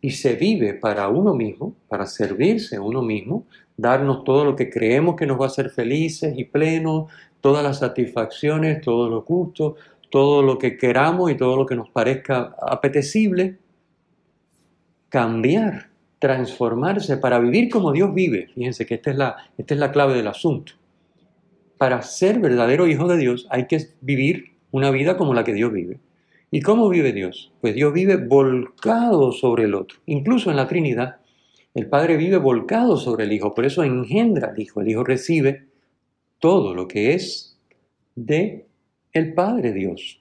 y 0.00 0.12
se 0.12 0.32
vive 0.32 0.72
para 0.72 1.06
uno 1.08 1.34
mismo, 1.34 1.74
para 1.86 2.06
servirse 2.06 2.76
a 2.76 2.80
uno 2.80 3.02
mismo, 3.02 3.44
darnos 3.76 4.24
todo 4.24 4.42
lo 4.42 4.56
que 4.56 4.70
creemos 4.70 5.16
que 5.16 5.26
nos 5.26 5.38
va 5.38 5.44
a 5.44 5.48
hacer 5.48 5.68
felices 5.68 6.32
y 6.34 6.44
plenos, 6.44 7.12
todas 7.42 7.62
las 7.62 7.80
satisfacciones, 7.80 8.80
todos 8.80 9.10
los 9.10 9.22
gustos, 9.26 9.74
todo 10.08 10.40
lo 10.40 10.56
que 10.56 10.78
queramos 10.78 11.30
y 11.30 11.34
todo 11.34 11.58
lo 11.58 11.66
que 11.66 11.76
nos 11.76 11.90
parezca 11.90 12.56
apetecible, 12.62 13.58
cambiar, 15.10 15.90
transformarse 16.18 17.18
para 17.18 17.38
vivir 17.38 17.68
como 17.68 17.92
Dios 17.92 18.14
vive. 18.14 18.48
Fíjense 18.54 18.86
que 18.86 18.94
esta 18.94 19.10
es 19.10 19.16
la, 19.18 19.36
esta 19.58 19.74
es 19.74 19.80
la 19.80 19.92
clave 19.92 20.14
del 20.14 20.28
asunto. 20.28 20.72
Para 21.76 22.00
ser 22.00 22.38
verdadero 22.38 22.86
hijo 22.86 23.06
de 23.08 23.18
Dios 23.18 23.46
hay 23.50 23.66
que 23.66 23.88
vivir 24.00 24.49
una 24.70 24.90
vida 24.90 25.16
como 25.16 25.34
la 25.34 25.44
que 25.44 25.54
Dios 25.54 25.72
vive. 25.72 25.98
¿Y 26.50 26.62
cómo 26.62 26.88
vive 26.88 27.12
Dios? 27.12 27.52
Pues 27.60 27.74
Dios 27.74 27.92
vive 27.92 28.16
volcado 28.16 29.32
sobre 29.32 29.64
el 29.64 29.74
otro. 29.74 29.98
Incluso 30.06 30.50
en 30.50 30.56
la 30.56 30.66
Trinidad, 30.66 31.16
el 31.74 31.86
Padre 31.86 32.16
vive 32.16 32.38
volcado 32.38 32.96
sobre 32.96 33.24
el 33.24 33.32
Hijo, 33.32 33.54
por 33.54 33.64
eso 33.64 33.84
engendra 33.84 34.48
al 34.48 34.60
Hijo. 34.60 34.80
El 34.80 34.88
Hijo 34.88 35.04
recibe 35.04 35.66
todo 36.40 36.74
lo 36.74 36.88
que 36.88 37.14
es 37.14 37.56
de 38.16 38.66
el 39.12 39.34
Padre 39.34 39.72
Dios. 39.72 40.20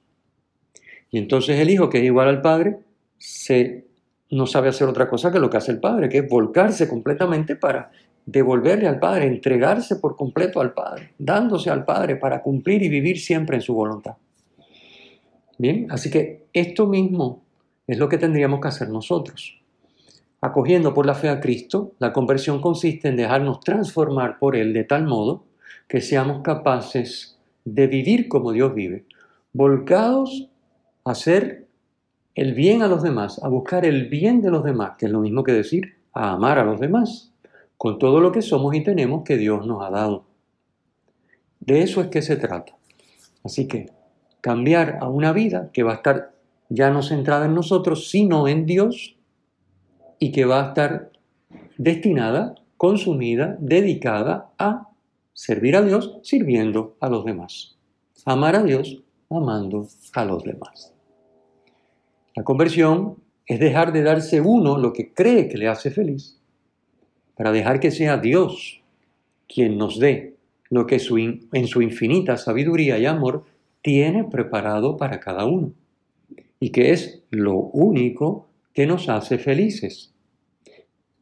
Y 1.09 1.17
entonces 1.17 1.59
el 1.59 1.71
Hijo, 1.71 1.89
que 1.89 1.97
es 1.97 2.03
igual 2.03 2.27
al 2.27 2.41
Padre, 2.41 2.77
se, 3.17 3.85
no 4.29 4.45
sabe 4.45 4.69
hacer 4.69 4.87
otra 4.87 5.09
cosa 5.09 5.31
que 5.31 5.39
lo 5.39 5.49
que 5.49 5.57
hace 5.57 5.71
el 5.71 5.79
Padre, 5.79 6.09
que 6.09 6.19
es 6.19 6.29
volcarse 6.29 6.87
completamente 6.87 7.55
para 7.55 7.91
devolverle 8.27 8.87
al 8.87 8.99
Padre, 8.99 9.25
entregarse 9.25 9.95
por 9.95 10.15
completo 10.15 10.61
al 10.61 10.73
Padre, 10.73 11.13
dándose 11.17 11.71
al 11.71 11.85
Padre 11.85 12.17
para 12.17 12.43
cumplir 12.43 12.83
y 12.83 12.89
vivir 12.89 13.19
siempre 13.19 13.55
en 13.55 13.61
su 13.63 13.73
voluntad. 13.73 14.13
Bien, 15.59 15.87
así 15.91 16.09
que 16.09 16.47
esto 16.53 16.87
mismo 16.87 17.43
es 17.85 17.97
lo 17.97 18.07
que 18.07 18.17
tendríamos 18.17 18.61
que 18.61 18.69
hacer 18.69 18.87
nosotros. 18.89 19.59
Acogiendo 20.39 20.93
por 20.93 21.05
la 21.05 21.15
fe 21.15 21.27
a 21.27 21.41
Cristo, 21.41 21.91
la 21.99 22.13
conversión 22.13 22.61
consiste 22.61 23.09
en 23.09 23.17
dejarnos 23.17 23.59
transformar 23.59 24.39
por 24.39 24.55
Él 24.55 24.71
de 24.71 24.85
tal 24.85 25.05
modo 25.05 25.43
que 25.89 25.99
seamos 25.99 26.43
capaces 26.43 27.37
de 27.65 27.87
vivir 27.87 28.29
como 28.29 28.53
Dios 28.53 28.73
vive, 28.73 29.03
volcados 29.51 30.47
a 31.03 31.11
hacer 31.11 31.67
el 32.35 32.53
bien 32.53 32.81
a 32.81 32.87
los 32.87 33.03
demás, 33.03 33.43
a 33.43 33.49
buscar 33.49 33.85
el 33.85 34.07
bien 34.07 34.41
de 34.41 34.51
los 34.51 34.63
demás, 34.63 34.93
que 34.97 35.07
es 35.07 35.11
lo 35.11 35.19
mismo 35.19 35.43
que 35.43 35.51
decir 35.51 35.97
a 36.13 36.31
amar 36.31 36.57
a 36.57 36.63
los 36.63 36.79
demás, 36.79 37.33
con 37.75 37.99
todo 37.99 38.21
lo 38.21 38.31
que 38.31 38.41
somos 38.41 38.73
y 38.75 38.81
tenemos 38.81 39.25
que 39.25 39.35
Dios 39.35 39.67
nos 39.67 39.83
ha 39.83 39.89
dado. 39.89 40.23
De 41.59 41.81
eso 41.81 41.99
es 41.99 42.07
que 42.07 42.21
se 42.21 42.37
trata. 42.37 42.77
Así 43.43 43.67
que 43.67 43.98
cambiar 44.41 44.97
a 45.01 45.09
una 45.09 45.33
vida 45.33 45.69
que 45.73 45.83
va 45.83 45.93
a 45.93 45.95
estar 45.95 46.33
ya 46.69 46.91
no 46.91 47.01
centrada 47.01 47.45
en 47.45 47.55
nosotros, 47.55 48.09
sino 48.09 48.47
en 48.47 48.65
Dios, 48.65 49.15
y 50.19 50.31
que 50.31 50.45
va 50.45 50.63
a 50.63 50.67
estar 50.69 51.11
destinada, 51.77 52.55
consumida, 52.77 53.57
dedicada 53.59 54.51
a 54.57 54.89
servir 55.33 55.75
a 55.75 55.81
Dios 55.81 56.17
sirviendo 56.21 56.97
a 56.99 57.09
los 57.09 57.25
demás. 57.25 57.77
Amar 58.25 58.55
a 58.55 58.63
Dios 58.63 59.01
amando 59.29 59.87
a 60.13 60.25
los 60.25 60.43
demás. 60.43 60.93
La 62.35 62.43
conversión 62.43 63.15
es 63.45 63.59
dejar 63.59 63.93
de 63.93 64.03
darse 64.03 64.41
uno 64.41 64.77
lo 64.77 64.93
que 64.93 65.13
cree 65.13 65.47
que 65.47 65.57
le 65.57 65.67
hace 65.67 65.91
feliz 65.91 66.39
para 67.35 67.51
dejar 67.51 67.79
que 67.79 67.91
sea 67.91 68.17
Dios 68.17 68.81
quien 69.47 69.77
nos 69.77 69.97
dé 69.97 70.35
lo 70.69 70.85
que 70.85 70.97
en 71.53 71.67
su 71.67 71.81
infinita 71.81 72.37
sabiduría 72.37 72.99
y 72.99 73.05
amor 73.05 73.45
tiene 73.89 74.23
preparado 74.23 74.97
para 74.97 75.19
cada 75.19 75.45
uno 75.45 75.73
y 76.59 76.69
que 76.69 76.91
es 76.91 77.23
lo 77.31 77.55
único 77.55 78.47
que 78.71 78.85
nos 78.85 79.09
hace 79.09 79.39
felices, 79.39 80.13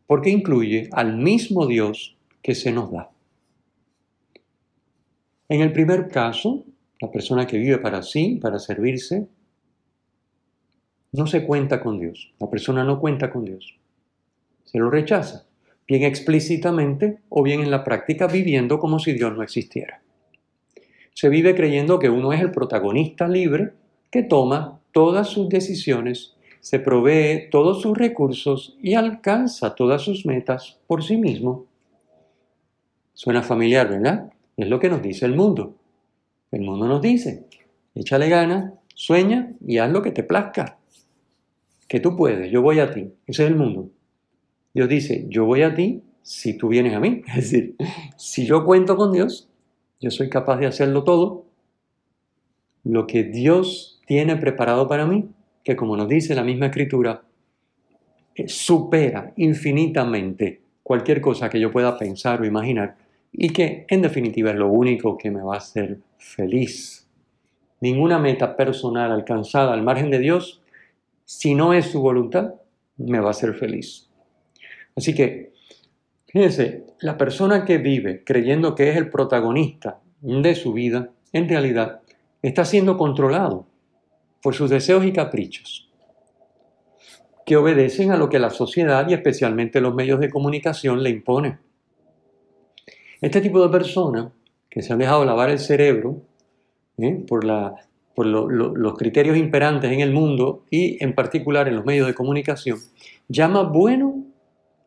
porque 0.05 0.31
incluye 0.31 0.89
al 0.91 1.15
mismo 1.15 1.65
Dios 1.65 2.17
que 2.41 2.55
se 2.55 2.73
nos 2.73 2.91
da. 2.91 3.09
En 5.47 5.61
el 5.61 5.71
primer 5.71 6.09
caso, 6.09 6.65
la 6.99 7.09
persona 7.09 7.47
que 7.47 7.57
vive 7.57 7.77
para 7.77 8.03
sí, 8.03 8.37
para 8.41 8.59
servirse, 8.59 9.29
no 11.13 11.25
se 11.25 11.45
cuenta 11.45 11.79
con 11.79 12.01
Dios. 12.01 12.33
La 12.37 12.49
persona 12.49 12.83
no 12.83 12.99
cuenta 12.99 13.31
con 13.31 13.45
Dios. 13.45 13.77
Se 14.65 14.77
lo 14.77 14.89
rechaza, 14.89 15.45
bien 15.87 16.03
explícitamente 16.03 17.19
o 17.29 17.43
bien 17.43 17.61
en 17.61 17.71
la 17.71 17.85
práctica 17.85 18.27
viviendo 18.27 18.77
como 18.77 18.99
si 18.99 19.13
Dios 19.13 19.33
no 19.37 19.41
existiera. 19.41 20.01
Se 21.17 21.29
vive 21.29 21.55
creyendo 21.55 21.97
que 21.97 22.11
uno 22.11 22.31
es 22.31 22.41
el 22.41 22.51
protagonista 22.51 23.27
libre 23.27 23.73
que 24.11 24.21
toma 24.21 24.81
todas 24.91 25.27
sus 25.27 25.49
decisiones, 25.49 26.35
se 26.59 26.77
provee 26.77 27.49
todos 27.49 27.81
sus 27.81 27.97
recursos 27.97 28.77
y 28.83 28.93
alcanza 28.93 29.73
todas 29.73 30.03
sus 30.03 30.27
metas 30.27 30.77
por 30.85 31.03
sí 31.03 31.17
mismo. 31.17 31.65
Suena 33.15 33.41
familiar, 33.41 33.89
¿verdad? 33.89 34.31
Es 34.57 34.69
lo 34.69 34.79
que 34.79 34.89
nos 34.89 35.01
dice 35.01 35.25
el 35.25 35.35
mundo. 35.35 35.73
El 36.51 36.61
mundo 36.61 36.87
nos 36.87 37.01
dice, 37.01 37.47
échale 37.95 38.29
ganas, 38.29 38.73
sueña 38.93 39.53
y 39.65 39.79
haz 39.79 39.91
lo 39.91 40.03
que 40.03 40.11
te 40.11 40.21
plazca. 40.21 40.77
Que 41.87 41.99
tú 41.99 42.15
puedes, 42.15 42.51
yo 42.51 42.61
voy 42.61 42.79
a 42.79 42.91
ti. 42.91 43.11
Ese 43.25 43.43
es 43.43 43.49
el 43.49 43.55
mundo. 43.55 43.89
Dios 44.71 44.87
dice, 44.87 45.25
yo 45.29 45.45
voy 45.45 45.63
a 45.63 45.73
ti 45.73 46.03
si 46.21 46.55
tú 46.55 46.67
vienes 46.67 46.93
a 46.93 46.99
mí. 46.99 47.23
Es 47.29 47.49
decir, 47.49 47.75
si 48.17 48.45
yo 48.45 48.63
cuento 48.63 48.95
con 48.95 49.11
Dios, 49.11 49.46
yo 49.99 50.11
soy 50.11 50.29
capaz 50.29 50.57
de 50.57 50.67
hacerlo 50.67 51.03
todo. 51.03 51.45
Lo 52.83 53.07
que 53.07 53.23
Dios 53.23 54.01
tiene 54.05 54.35
preparado 54.37 54.87
para 54.87 55.05
mí, 55.05 55.29
que 55.63 55.75
como 55.75 55.97
nos 55.97 56.07
dice 56.07 56.35
la 56.35 56.43
misma 56.43 56.67
escritura, 56.67 57.23
eh, 58.35 58.47
supera 58.47 59.33
infinitamente 59.35 60.61
cualquier 60.83 61.19
cosa 61.19 61.49
que 61.49 61.59
yo 61.59 61.71
pueda 61.71 61.97
pensar 61.97 62.41
o 62.41 62.45
imaginar 62.45 62.95
y 63.31 63.49
que 63.49 63.85
en 63.89 64.01
definitiva 64.01 64.51
es 64.51 64.55
lo 64.55 64.69
único 64.69 65.17
que 65.17 65.31
me 65.31 65.41
va 65.41 65.55
a 65.55 65.57
hacer 65.57 65.99
feliz. 66.17 67.07
Ninguna 67.81 68.19
meta 68.19 68.55
personal 68.55 69.11
alcanzada 69.11 69.73
al 69.73 69.83
margen 69.83 70.09
de 70.09 70.19
Dios, 70.19 70.61
si 71.25 71.55
no 71.55 71.73
es 71.73 71.87
su 71.87 72.01
voluntad, 72.01 72.53
me 72.97 73.19
va 73.19 73.27
a 73.27 73.31
hacer 73.31 73.53
feliz. 73.53 74.09
Así 74.95 75.13
que, 75.13 75.51
fíjense, 76.37 76.85
la 76.99 77.17
persona 77.17 77.65
que 77.65 77.79
vive 77.79 78.23
creyendo 78.23 78.75
que 78.75 78.91
es 78.91 78.95
el 78.95 79.09
protagonista 79.09 80.01
de 80.21 80.53
su 80.53 80.71
vida, 80.71 81.09
en 81.33 81.49
realidad 81.49 82.01
está 82.43 82.63
siendo 82.63 82.95
controlado 82.95 83.65
por 84.43 84.53
sus 84.53 84.69
deseos 84.69 85.03
y 85.03 85.11
caprichos, 85.11 85.89
que 87.43 87.57
obedecen 87.57 88.11
a 88.11 88.17
lo 88.17 88.29
que 88.29 88.37
la 88.37 88.51
sociedad 88.51 89.09
y 89.09 89.13
especialmente 89.13 89.81
los 89.81 89.95
medios 89.95 90.19
de 90.19 90.29
comunicación 90.29 91.01
le 91.01 91.09
imponen. 91.09 91.57
Este 93.19 93.41
tipo 93.41 93.59
de 93.63 93.69
personas 93.69 94.27
que 94.69 94.83
se 94.83 94.93
han 94.93 94.99
dejado 94.99 95.25
lavar 95.25 95.49
el 95.49 95.57
cerebro 95.57 96.21
¿eh? 96.99 97.19
por, 97.27 97.45
los 97.45 98.93
criterios 98.95 99.37
imperantes 99.37 99.91
en 99.91 100.01
el 100.01 100.13
mundo 100.13 100.65
y 100.69 101.03
en 101.03 101.15
particular 101.15 101.67
en 101.67 101.77
los 101.77 101.85
medios 101.85 102.05
de 102.05 102.13
comunicación, 102.13 102.77
llama 103.27 103.63
bueno 103.63 104.16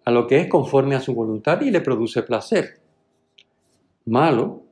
a 0.04 0.10
lo 0.10 0.26
que 0.26 0.40
es 0.40 0.48
conforme 0.48 0.94
a 0.94 1.00
su 1.00 1.14
voluntad 1.14 1.60
y 1.60 1.70
le 1.70 1.80
produce 1.80 2.22
placer. 2.22 2.80
Malo 4.06 4.62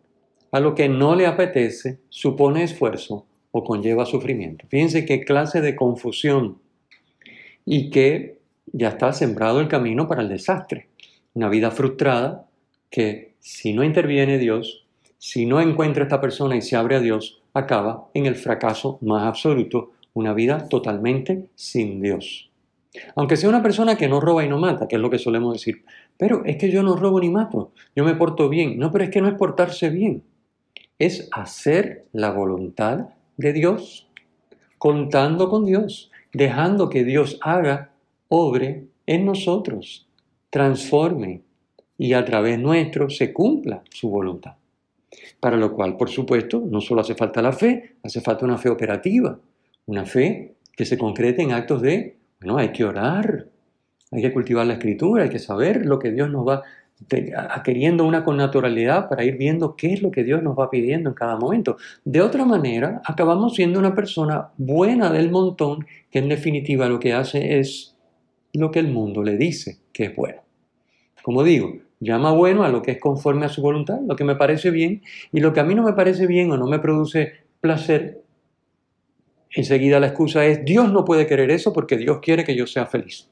a 0.50 0.60
lo 0.60 0.74
que 0.74 0.88
no 0.88 1.14
le 1.14 1.26
apetece, 1.26 1.98
supone 2.08 2.62
esfuerzo 2.62 3.26
o 3.50 3.64
conlleva 3.64 4.06
sufrimiento. 4.06 4.66
Fíjense 4.68 5.04
qué 5.04 5.24
clase 5.24 5.60
de 5.60 5.76
confusión 5.76 6.58
y 7.64 7.90
que 7.90 8.38
ya 8.72 8.88
está 8.88 9.12
sembrado 9.12 9.60
el 9.60 9.68
camino 9.68 10.08
para 10.08 10.22
el 10.22 10.28
desastre. 10.28 10.88
Una 11.34 11.48
vida 11.48 11.70
frustrada 11.70 12.46
que 12.90 13.34
si 13.40 13.72
no 13.72 13.84
interviene 13.84 14.38
Dios, 14.38 14.86
si 15.18 15.46
no 15.46 15.60
encuentra 15.60 16.04
a 16.04 16.06
esta 16.06 16.20
persona 16.20 16.56
y 16.56 16.62
se 16.62 16.76
abre 16.76 16.96
a 16.96 17.00
Dios, 17.00 17.42
acaba 17.52 18.08
en 18.14 18.26
el 18.26 18.36
fracaso 18.36 18.98
más 19.02 19.24
absoluto, 19.24 19.92
una 20.14 20.32
vida 20.32 20.68
totalmente 20.68 21.46
sin 21.54 22.00
Dios. 22.00 22.47
Aunque 23.14 23.36
sea 23.36 23.48
una 23.48 23.62
persona 23.62 23.96
que 23.96 24.08
no 24.08 24.20
roba 24.20 24.44
y 24.44 24.48
no 24.48 24.58
mata, 24.58 24.88
que 24.88 24.96
es 24.96 25.02
lo 25.02 25.10
que 25.10 25.18
solemos 25.18 25.54
decir, 25.54 25.84
pero 26.16 26.44
es 26.44 26.56
que 26.56 26.70
yo 26.70 26.82
no 26.82 26.96
robo 26.96 27.20
ni 27.20 27.30
mato, 27.30 27.72
yo 27.94 28.04
me 28.04 28.14
porto 28.14 28.48
bien. 28.48 28.78
No, 28.78 28.90
pero 28.90 29.04
es 29.04 29.10
que 29.10 29.20
no 29.20 29.28
es 29.28 29.34
portarse 29.34 29.90
bien, 29.90 30.22
es 30.98 31.28
hacer 31.32 32.06
la 32.12 32.30
voluntad 32.30 33.08
de 33.36 33.52
Dios, 33.52 34.08
contando 34.78 35.48
con 35.48 35.64
Dios, 35.64 36.10
dejando 36.32 36.88
que 36.88 37.04
Dios 37.04 37.38
haga, 37.42 37.92
obre 38.28 38.86
en 39.06 39.24
nosotros, 39.24 40.06
transforme, 40.50 41.42
y 41.96 42.12
a 42.12 42.24
través 42.24 42.58
nuestro 42.58 43.10
se 43.10 43.32
cumpla 43.32 43.82
su 43.90 44.08
voluntad. 44.08 44.54
Para 45.40 45.56
lo 45.56 45.74
cual, 45.74 45.96
por 45.96 46.08
supuesto, 46.08 46.62
no 46.64 46.80
solo 46.80 47.00
hace 47.00 47.14
falta 47.14 47.42
la 47.42 47.52
fe, 47.52 47.96
hace 48.02 48.20
falta 48.20 48.44
una 48.44 48.58
fe 48.58 48.68
operativa, 48.68 49.38
una 49.86 50.04
fe 50.04 50.54
que 50.76 50.84
se 50.84 50.96
concrete 50.96 51.42
en 51.42 51.52
actos 51.52 51.82
de, 51.82 52.17
bueno, 52.40 52.58
hay 52.58 52.72
que 52.72 52.84
orar, 52.84 53.46
Hay 54.10 54.22
que 54.22 54.32
cultivar 54.32 54.66
la 54.66 54.74
escritura, 54.74 55.24
hay 55.24 55.28
que 55.28 55.38
saber 55.38 55.84
lo 55.84 55.98
que 55.98 56.10
Dios 56.10 56.30
nos 56.30 56.46
va 56.46 56.62
queriendo 57.62 58.04
una 58.04 58.24
connaturalidad 58.24 59.08
para 59.08 59.24
ir 59.24 59.36
viendo 59.36 59.76
qué 59.76 59.92
es 59.92 60.02
lo 60.02 60.10
que 60.10 60.24
Dios 60.24 60.42
nos 60.42 60.58
va 60.58 60.70
pidiendo 60.70 61.10
en 61.10 61.14
cada 61.14 61.36
momento. 61.36 61.76
De 62.04 62.20
otra 62.22 62.44
manera, 62.44 63.02
acabamos 63.04 63.54
siendo 63.54 63.78
una 63.78 63.94
persona 63.94 64.48
buena 64.56 65.10
del 65.10 65.30
montón 65.30 65.86
que 66.10 66.18
en 66.18 66.28
definitiva 66.28 66.88
lo 66.88 66.98
que 66.98 67.12
hace 67.12 67.58
es 67.58 67.96
lo 68.52 68.70
que 68.70 68.80
el 68.80 68.88
mundo 68.88 69.22
le 69.22 69.36
dice 69.36 69.78
que 69.92 70.04
es 70.04 70.16
bueno. 70.16 70.40
Como 71.22 71.44
digo, 71.44 71.74
llama 72.00 72.32
bueno 72.32 72.64
a 72.64 72.68
lo 72.68 72.82
que 72.82 72.92
es 72.92 73.00
conforme 73.00 73.46
a 73.46 73.48
su 73.48 73.60
voluntad, 73.60 74.00
lo 74.06 74.16
que 74.16 74.24
me 74.24 74.36
parece 74.36 74.70
bien, 74.70 75.02
y 75.32 75.40
lo 75.40 75.52
que 75.52 75.60
a 75.60 75.64
mí 75.64 75.74
no 75.74 75.82
me 75.82 75.92
parece 75.92 76.26
bien 76.26 76.50
o 76.50 76.56
no 76.56 76.66
me 76.66 76.78
produce 76.78 77.32
placer, 77.60 78.22
enseguida 79.52 80.00
la 80.00 80.08
excusa 80.08 80.44
es, 80.46 80.64
Dios 80.64 80.92
no 80.92 81.04
puede 81.04 81.26
querer 81.26 81.50
eso 81.50 81.72
porque 81.72 81.96
Dios 81.96 82.18
quiere 82.20 82.44
que 82.44 82.56
yo 82.56 82.66
sea 82.66 82.86
feliz. 82.86 83.28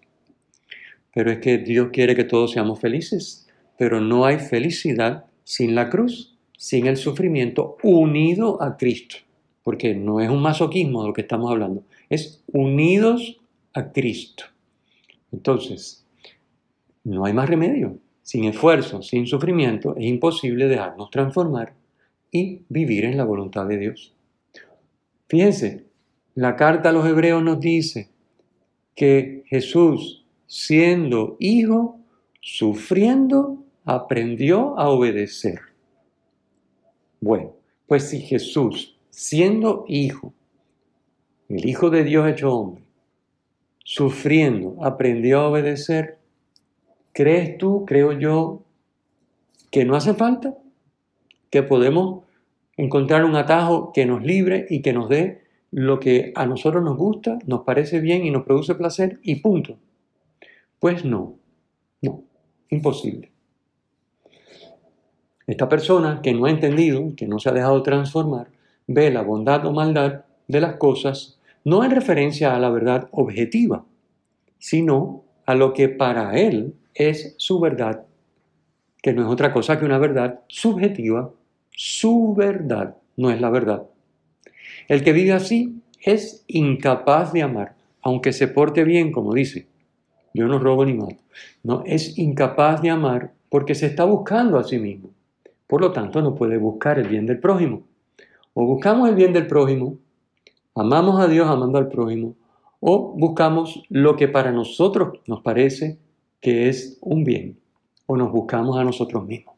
Pero 1.14 1.30
es 1.30 1.38
que 1.38 1.58
Dios 1.58 1.88
quiere 1.92 2.14
que 2.14 2.24
todos 2.24 2.52
seamos 2.52 2.80
felices, 2.80 3.48
pero 3.78 4.00
no 4.00 4.24
hay 4.24 4.38
felicidad 4.38 5.26
sin 5.44 5.74
la 5.74 5.88
cruz, 5.88 6.36
sin 6.56 6.86
el 6.86 6.96
sufrimiento 6.96 7.76
unido 7.82 8.62
a 8.62 8.76
Cristo, 8.76 9.16
porque 9.62 9.94
no 9.94 10.20
es 10.20 10.30
un 10.30 10.42
masoquismo 10.42 11.02
de 11.02 11.08
lo 11.08 11.14
que 11.14 11.22
estamos 11.22 11.50
hablando, 11.50 11.84
es 12.08 12.42
unidos 12.52 13.40
a 13.72 13.92
Cristo. 13.92 14.44
Entonces, 15.32 16.06
no 17.04 17.24
hay 17.24 17.32
más 17.32 17.48
remedio. 17.48 17.98
Sin 18.22 18.44
esfuerzo, 18.44 19.02
sin 19.02 19.26
sufrimiento, 19.26 19.94
es 19.96 20.04
imposible 20.04 20.66
dejarnos 20.66 21.10
transformar 21.10 21.74
y 22.32 22.62
vivir 22.68 23.04
en 23.04 23.16
la 23.16 23.24
voluntad 23.24 23.66
de 23.66 23.78
Dios. 23.78 24.12
Fíjense, 25.28 25.84
la 26.36 26.54
carta 26.54 26.90
a 26.90 26.92
los 26.92 27.06
hebreos 27.06 27.42
nos 27.42 27.58
dice 27.60 28.10
que 28.94 29.42
Jesús, 29.46 30.26
siendo 30.46 31.36
hijo, 31.40 31.98
sufriendo, 32.42 33.64
aprendió 33.86 34.78
a 34.78 34.90
obedecer. 34.90 35.60
Bueno, 37.22 37.54
pues 37.86 38.10
si 38.10 38.20
Jesús, 38.20 38.98
siendo 39.08 39.86
hijo, 39.88 40.34
el 41.48 41.66
Hijo 41.66 41.88
de 41.88 42.04
Dios 42.04 42.28
hecho 42.28 42.52
hombre, 42.52 42.84
sufriendo, 43.82 44.76
aprendió 44.84 45.40
a 45.40 45.48
obedecer, 45.48 46.18
¿crees 47.12 47.56
tú, 47.56 47.86
creo 47.86 48.12
yo, 48.12 48.62
que 49.70 49.86
no 49.86 49.96
hace 49.96 50.12
falta? 50.12 50.54
¿Que 51.48 51.62
podemos 51.62 52.24
encontrar 52.76 53.24
un 53.24 53.36
atajo 53.36 53.92
que 53.94 54.04
nos 54.04 54.22
libre 54.22 54.66
y 54.68 54.82
que 54.82 54.92
nos 54.92 55.08
dé 55.08 55.45
lo 55.76 56.00
que 56.00 56.32
a 56.34 56.46
nosotros 56.46 56.82
nos 56.82 56.96
gusta, 56.96 57.38
nos 57.44 57.60
parece 57.60 58.00
bien 58.00 58.24
y 58.24 58.30
nos 58.30 58.44
produce 58.44 58.74
placer 58.76 59.20
y 59.22 59.34
punto? 59.36 59.76
Pues 60.78 61.04
no, 61.04 61.36
no, 62.00 62.22
imposible. 62.70 63.30
Esta 65.46 65.68
persona 65.68 66.22
que 66.22 66.32
no 66.32 66.46
ha 66.46 66.50
entendido, 66.50 67.14
que 67.14 67.28
no 67.28 67.38
se 67.38 67.50
ha 67.50 67.52
dejado 67.52 67.82
transformar, 67.82 68.48
ve 68.86 69.10
la 69.10 69.20
bondad 69.20 69.66
o 69.66 69.72
maldad 69.72 70.24
de 70.48 70.62
las 70.62 70.76
cosas 70.76 71.38
no 71.62 71.84
en 71.84 71.90
referencia 71.90 72.56
a 72.56 72.58
la 72.58 72.70
verdad 72.70 73.08
objetiva, 73.10 73.84
sino 74.58 75.24
a 75.44 75.54
lo 75.54 75.74
que 75.74 75.90
para 75.90 76.38
él 76.38 76.74
es 76.94 77.34
su 77.36 77.60
verdad, 77.60 78.06
que 79.02 79.12
no 79.12 79.26
es 79.26 79.28
otra 79.28 79.52
cosa 79.52 79.78
que 79.78 79.84
una 79.84 79.98
verdad 79.98 80.40
subjetiva. 80.48 81.32
Su 81.70 82.34
verdad 82.34 82.96
no 83.18 83.30
es 83.30 83.42
la 83.42 83.50
verdad. 83.50 83.86
El 84.88 85.02
que 85.02 85.12
vive 85.12 85.32
así 85.32 85.82
es 86.00 86.44
incapaz 86.46 87.32
de 87.32 87.42
amar, 87.42 87.74
aunque 88.02 88.32
se 88.32 88.48
porte 88.48 88.84
bien, 88.84 89.12
como 89.12 89.34
dice. 89.34 89.66
Yo 90.32 90.46
no 90.46 90.58
robo 90.58 90.84
ni 90.84 90.94
mato. 90.94 91.16
No, 91.62 91.82
es 91.86 92.18
incapaz 92.18 92.82
de 92.82 92.90
amar 92.90 93.32
porque 93.48 93.74
se 93.74 93.86
está 93.86 94.04
buscando 94.04 94.58
a 94.58 94.64
sí 94.64 94.78
mismo. 94.78 95.10
Por 95.66 95.80
lo 95.80 95.92
tanto, 95.92 96.22
no 96.22 96.34
puede 96.34 96.58
buscar 96.58 96.98
el 96.98 97.08
bien 97.08 97.26
del 97.26 97.40
prójimo. 97.40 97.82
O 98.54 98.64
buscamos 98.64 99.08
el 99.08 99.14
bien 99.14 99.32
del 99.32 99.46
prójimo, 99.46 99.98
amamos 100.74 101.20
a 101.20 101.28
Dios 101.28 101.48
amando 101.48 101.78
al 101.78 101.88
prójimo, 101.88 102.36
o 102.80 103.12
buscamos 103.16 103.82
lo 103.88 104.16
que 104.16 104.28
para 104.28 104.52
nosotros 104.52 105.20
nos 105.26 105.42
parece 105.42 105.98
que 106.40 106.68
es 106.68 106.98
un 107.00 107.24
bien, 107.24 107.58
o 108.06 108.16
nos 108.16 108.30
buscamos 108.32 108.78
a 108.78 108.84
nosotros 108.84 109.26
mismos. 109.26 109.56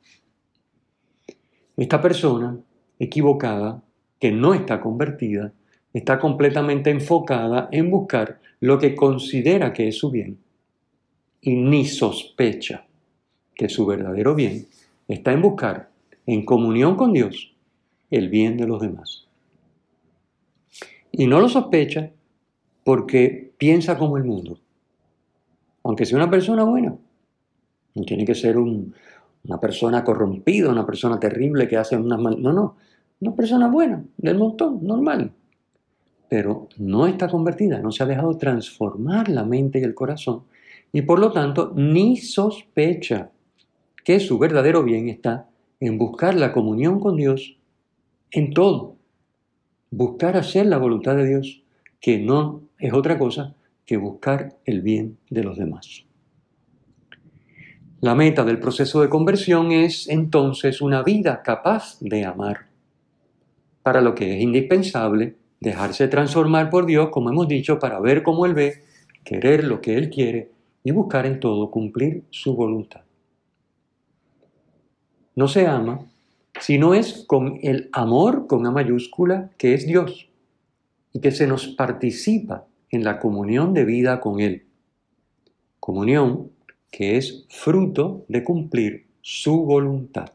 Esta 1.77 2.01
persona 2.01 2.59
equivocada, 2.99 3.83
que 4.19 4.33
no 4.33 4.55
está 4.55 4.81
convertida, 4.81 5.53
está 5.93 6.19
completamente 6.19 6.91
enfocada 6.91 7.69
en 7.73 7.91
buscar 7.91 8.41
lo 8.61 8.79
que 8.79 8.95
considera 8.95 9.73
que 9.73 9.89
es 9.89 9.99
su 9.99 10.11
bien 10.11 10.39
y 11.41 11.55
ni 11.55 11.85
sospecha 11.85 12.87
que 13.55 13.69
su 13.69 13.87
verdadero 13.87 14.35
bien 14.35 14.67
está 15.07 15.33
en 15.33 15.43
buscar 15.43 15.91
en 16.27 16.45
comunión 16.45 16.97
con 16.97 17.13
Dios 17.13 17.55
el 18.11 18.29
bien 18.29 18.57
de 18.57 18.67
los 18.67 18.81
demás. 18.81 19.27
Y 21.13 21.27
no 21.27 21.41
lo 21.41 21.49
sospecha 21.49 22.11
porque 22.85 23.53
piensa 23.59 23.99
como 23.99 24.17
el 24.17 24.25
mundo. 24.25 24.59
Aunque 25.83 26.07
sea 26.07 26.19
una 26.19 26.31
persona 26.31 26.65
buena, 26.65 26.97
no 27.95 28.05
tiene 28.05 28.25
que 28.25 28.35
ser 28.35 28.59
una 28.59 29.61
persona 29.61 30.05
corrompida, 30.05 30.71
una 30.71 30.87
persona 30.87 31.19
terrible 31.19 31.67
que 31.67 31.77
hace 31.77 31.97
unas 31.97 32.21
mal... 32.21 32.41
No, 32.41 32.53
no, 32.53 32.77
una 33.21 33.35
persona 33.35 33.69
buena, 33.69 34.05
del 34.17 34.39
montón, 34.39 34.81
normal. 34.83 35.33
Pero 36.29 36.69
no 36.77 37.07
está 37.07 37.29
convertida, 37.29 37.81
no 37.81 37.91
se 37.91 38.03
ha 38.03 38.07
dejado 38.07 38.37
transformar 38.37 39.29
la 39.29 39.45
mente 39.45 39.81
y 39.81 39.83
el 39.83 39.95
corazón 39.95 40.45
y 40.93 41.03
por 41.03 41.19
lo 41.19 41.33
tanto 41.33 41.73
ni 41.75 42.17
sospecha 42.17 43.31
que 44.05 44.21
su 44.21 44.39
verdadero 44.39 44.83
bien 44.85 45.09
está 45.09 45.49
en 45.81 45.99
buscar 45.99 46.35
la 46.35 46.53
comunión 46.53 46.99
con 47.01 47.17
Dios 47.17 47.57
en 48.31 48.53
todo, 48.53 48.97
buscar 49.91 50.37
hacer 50.37 50.67
la 50.67 50.79
voluntad 50.79 51.17
de 51.17 51.27
Dios, 51.27 51.63
que 52.01 52.19
no 52.19 52.63
es 52.79 52.93
otra 52.93 53.19
cosa 53.19 53.55
que 53.85 53.97
buscar 53.97 54.57
el 54.65 54.83
bien 54.83 55.19
de 55.31 55.45
los 55.45 55.57
demás. 55.57 56.05
La 58.01 58.15
meta 58.15 58.45
del 58.45 58.61
proceso 58.61 59.01
de 59.01 59.09
conversión 59.09 59.73
es 59.73 60.09
entonces 60.09 60.81
una 60.81 61.03
vida 61.03 61.43
capaz 61.43 61.99
de 62.01 62.25
amar, 62.25 62.67
para 63.83 64.01
lo 64.01 64.15
que 64.15 64.37
es 64.37 64.43
indispensable 64.43 65.37
dejarse 65.61 66.09
transformar 66.09 66.71
por 66.71 66.87
Dios, 66.87 67.09
como 67.11 67.31
hemos 67.31 67.49
dicho, 67.49 67.79
para 67.79 68.01
ver 68.01 68.23
cómo 68.23 68.47
Él 68.47 68.55
ve, 68.55 68.83
querer 69.25 69.65
lo 69.65 69.81
que 69.81 69.97
Él 69.97 70.11
quiere 70.11 70.51
y 70.85 70.91
buscar 70.91 71.27
en 71.27 71.41
todo 71.41 71.71
cumplir 71.71 72.25
su 72.31 72.55
voluntad. 72.55 73.03
No 75.35 75.49
se 75.49 75.67
ama 75.67 76.01
si 76.61 76.79
no 76.79 76.95
es 76.95 77.25
con 77.27 77.59
el 77.63 77.89
amor 77.93 78.47
con 78.47 78.67
A 78.67 78.71
mayúscula 78.71 79.51
que 79.57 79.75
es 79.75 79.87
Dios 79.87 80.29
y 81.13 81.21
que 81.21 81.31
se 81.31 81.47
nos 81.47 81.69
participa 81.69 82.67
en 82.91 83.05
la 83.05 83.19
comunión 83.19 83.75
de 83.75 83.85
vida 83.85 84.21
con 84.21 84.41
Él. 84.41 84.67
Comunión 85.79 86.51
que 86.91 87.17
es 87.17 87.47
fruto 87.49 88.25
de 88.29 88.45
cumplir 88.45 89.07
su 89.21 89.65
voluntad. 89.65 90.33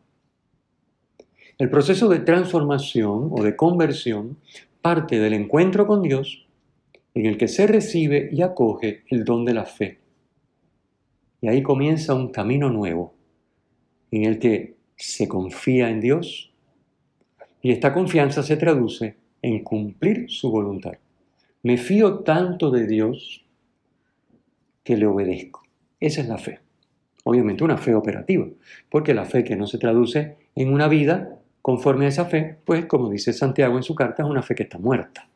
El 1.59 1.69
proceso 1.69 2.09
de 2.09 2.19
transformación 2.19 3.29
o 3.31 3.43
de 3.43 3.55
conversión 3.55 4.37
parte 4.81 5.19
del 5.19 5.33
encuentro 5.33 5.85
con 5.85 6.01
Dios 6.01 6.47
en 7.13 7.27
el 7.27 7.37
que 7.37 7.47
se 7.47 7.67
recibe 7.67 8.29
y 8.31 8.41
acoge 8.41 9.03
el 9.09 9.23
don 9.23 9.45
de 9.45 9.53
la 9.53 9.65
fe. 9.65 9.99
Y 11.41 11.47
ahí 11.47 11.61
comienza 11.61 12.15
un 12.15 12.29
camino 12.29 12.69
nuevo 12.69 13.13
en 14.11 14.25
el 14.25 14.39
que 14.39 14.77
se 14.95 15.27
confía 15.27 15.89
en 15.89 16.01
Dios 16.01 16.51
y 17.61 17.71
esta 17.71 17.93
confianza 17.93 18.41
se 18.41 18.57
traduce 18.57 19.15
en 19.41 19.63
cumplir 19.63 20.29
su 20.29 20.49
voluntad. 20.49 20.93
Me 21.61 21.77
fío 21.77 22.19
tanto 22.19 22.71
de 22.71 22.87
Dios 22.87 23.45
que 24.83 24.97
le 24.97 25.05
obedezco. 25.05 25.63
Esa 25.99 26.21
es 26.21 26.27
la 26.27 26.37
fe. 26.37 26.59
Obviamente 27.23 27.63
una 27.63 27.77
fe 27.77 27.95
operativa, 27.95 28.47
porque 28.89 29.13
la 29.13 29.25
fe 29.25 29.43
que 29.43 29.55
no 29.55 29.67
se 29.67 29.77
traduce 29.77 30.35
en 30.55 30.73
una 30.73 30.87
vida 30.87 31.39
conforme 31.63 32.05
a 32.05 32.09
esa 32.09 32.25
fe, 32.25 32.57
pues 32.65 32.85
como 32.87 33.09
dice 33.09 33.31
Santiago 33.31 33.77
en 33.77 33.83
su 33.83 33.95
carta, 33.95 34.21
es 34.21 34.29
una 34.29 34.43
fe 34.43 34.53
que 34.53 34.63
está 34.63 34.77
muerta. 34.77 35.29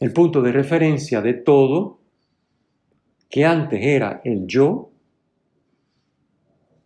El 0.00 0.14
punto 0.14 0.40
de 0.40 0.50
referencia 0.50 1.20
de 1.20 1.34
todo, 1.34 2.00
que 3.28 3.44
antes 3.44 3.84
era 3.84 4.22
el 4.24 4.46
yo, 4.46 4.90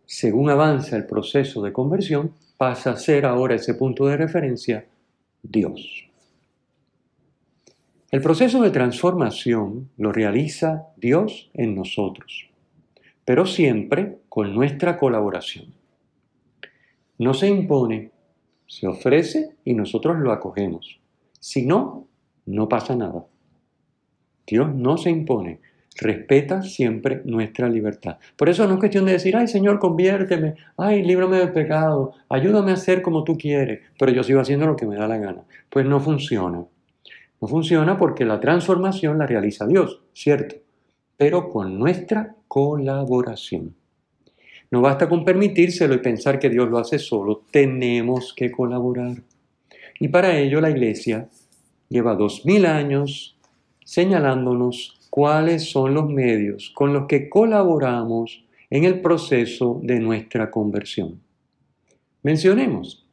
según 0.05 0.49
avanza 0.49 0.97
el 0.97 1.05
proceso 1.05 1.61
de 1.61 1.71
conversión, 1.71 2.33
pasa 2.57 2.91
a 2.91 2.97
ser 2.97 3.25
ahora 3.25 3.55
ese 3.55 3.73
punto 3.73 4.05
de 4.05 4.17
referencia 4.17 4.85
Dios. 5.41 6.09
El 8.11 8.21
proceso 8.21 8.61
de 8.61 8.69
transformación 8.69 9.91
lo 9.95 10.11
realiza 10.11 10.87
Dios 10.97 11.49
en 11.53 11.73
nosotros, 11.73 12.49
pero 13.23 13.45
siempre 13.45 14.17
con 14.27 14.53
nuestra 14.53 14.97
colaboración. 14.97 15.76
No 17.19 17.33
se 17.33 17.47
impone, 17.47 18.11
se 18.67 18.87
ofrece 18.87 19.55
y 19.65 19.73
nosotros 19.73 20.17
lo 20.19 20.31
acogemos. 20.31 20.99
Si 21.39 21.65
no, 21.65 22.07
no 22.45 22.69
pasa 22.69 22.95
nada. 22.95 23.25
Dios 24.45 24.73
no 24.73 24.97
se 24.97 25.09
impone. 25.09 25.59
respeta 25.99 26.61
siempre 26.61 27.21
nuestra 27.25 27.67
libertad. 27.67 28.19
Por 28.35 28.49
eso 28.49 28.67
no 28.67 28.75
es 28.75 28.79
cuestión 28.79 29.05
de 29.05 29.13
decir, 29.13 29.35
ay 29.35 29.47
Señor, 29.47 29.79
conviérteme, 29.79 30.53
ay, 30.77 31.01
líbrame 31.03 31.37
del 31.37 31.51
pecado, 31.51 32.13
ayúdame 32.29 32.69
a 32.69 32.75
hacer 32.75 33.01
como 33.01 33.23
tú 33.23 33.35
quieres, 33.35 33.79
pero 33.97 34.11
yo 34.11 34.23
sigo 34.23 34.39
haciendo 34.39 34.67
lo 34.67 34.75
que 34.75 34.85
me 34.85 34.95
da 34.95 35.07
la 35.07 35.17
gana. 35.17 35.43
Pues 35.71 35.87
no 35.87 35.99
funciona. 35.99 36.63
No 37.41 37.47
funciona 37.47 37.97
porque 37.97 38.25
la 38.25 38.39
transformación 38.39 39.17
la 39.17 39.25
realiza 39.25 39.65
Dios, 39.65 40.01
cierto, 40.13 40.55
pero 41.17 41.49
con 41.49 41.79
nuestra 41.79 42.35
colaboración. 42.47 43.75
No 44.69 44.81
basta 44.81 45.07
con 45.07 45.23
permitírselo 45.23 45.93
y 45.93 45.99
pensar 45.99 46.39
que 46.39 46.49
Dios 46.49 46.69
lo 46.69 46.77
hace 46.77 46.99
solo, 46.99 47.43
tenemos 47.51 48.33
que 48.35 48.51
colaborar. 48.51 49.17
Y 49.99 50.09
para 50.09 50.37
ello 50.37 50.59
la 50.61 50.69
Iglesia 50.69 51.29
lleva 51.89 52.15
dos 52.15 52.45
mil 52.45 52.65
años 52.65 53.37
señalándonos 53.85 54.99
cuáles 55.09 55.69
son 55.71 55.93
los 55.93 56.09
medios 56.09 56.71
con 56.75 56.93
los 56.93 57.07
que 57.07 57.29
colaboramos 57.29 58.43
en 58.69 58.83
el 58.83 58.99
proceso 58.99 59.79
de 59.81 59.99
nuestra 59.99 60.51
conversión. 60.51 61.21
Mencionemos 62.23 63.05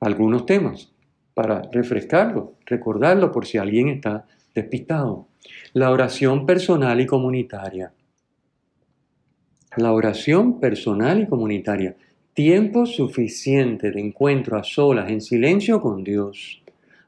algunos 0.00 0.44
temas 0.44 0.92
para 1.32 1.62
refrescarlo, 1.72 2.54
recordarlo 2.66 3.32
por 3.32 3.46
si 3.46 3.56
alguien 3.56 3.88
está 3.88 4.26
despistado. 4.54 5.26
La 5.72 5.90
oración 5.90 6.44
personal 6.44 7.00
y 7.00 7.06
comunitaria. 7.06 7.92
La 9.76 9.92
oración 9.92 10.58
personal 10.58 11.20
y 11.20 11.26
comunitaria. 11.26 11.96
Tiempo 12.34 12.86
suficiente 12.86 13.90
de 13.90 14.00
encuentro 14.00 14.56
a 14.58 14.64
solas, 14.64 15.10
en 15.10 15.20
silencio 15.20 15.80
con 15.80 16.02
Dios, 16.02 16.62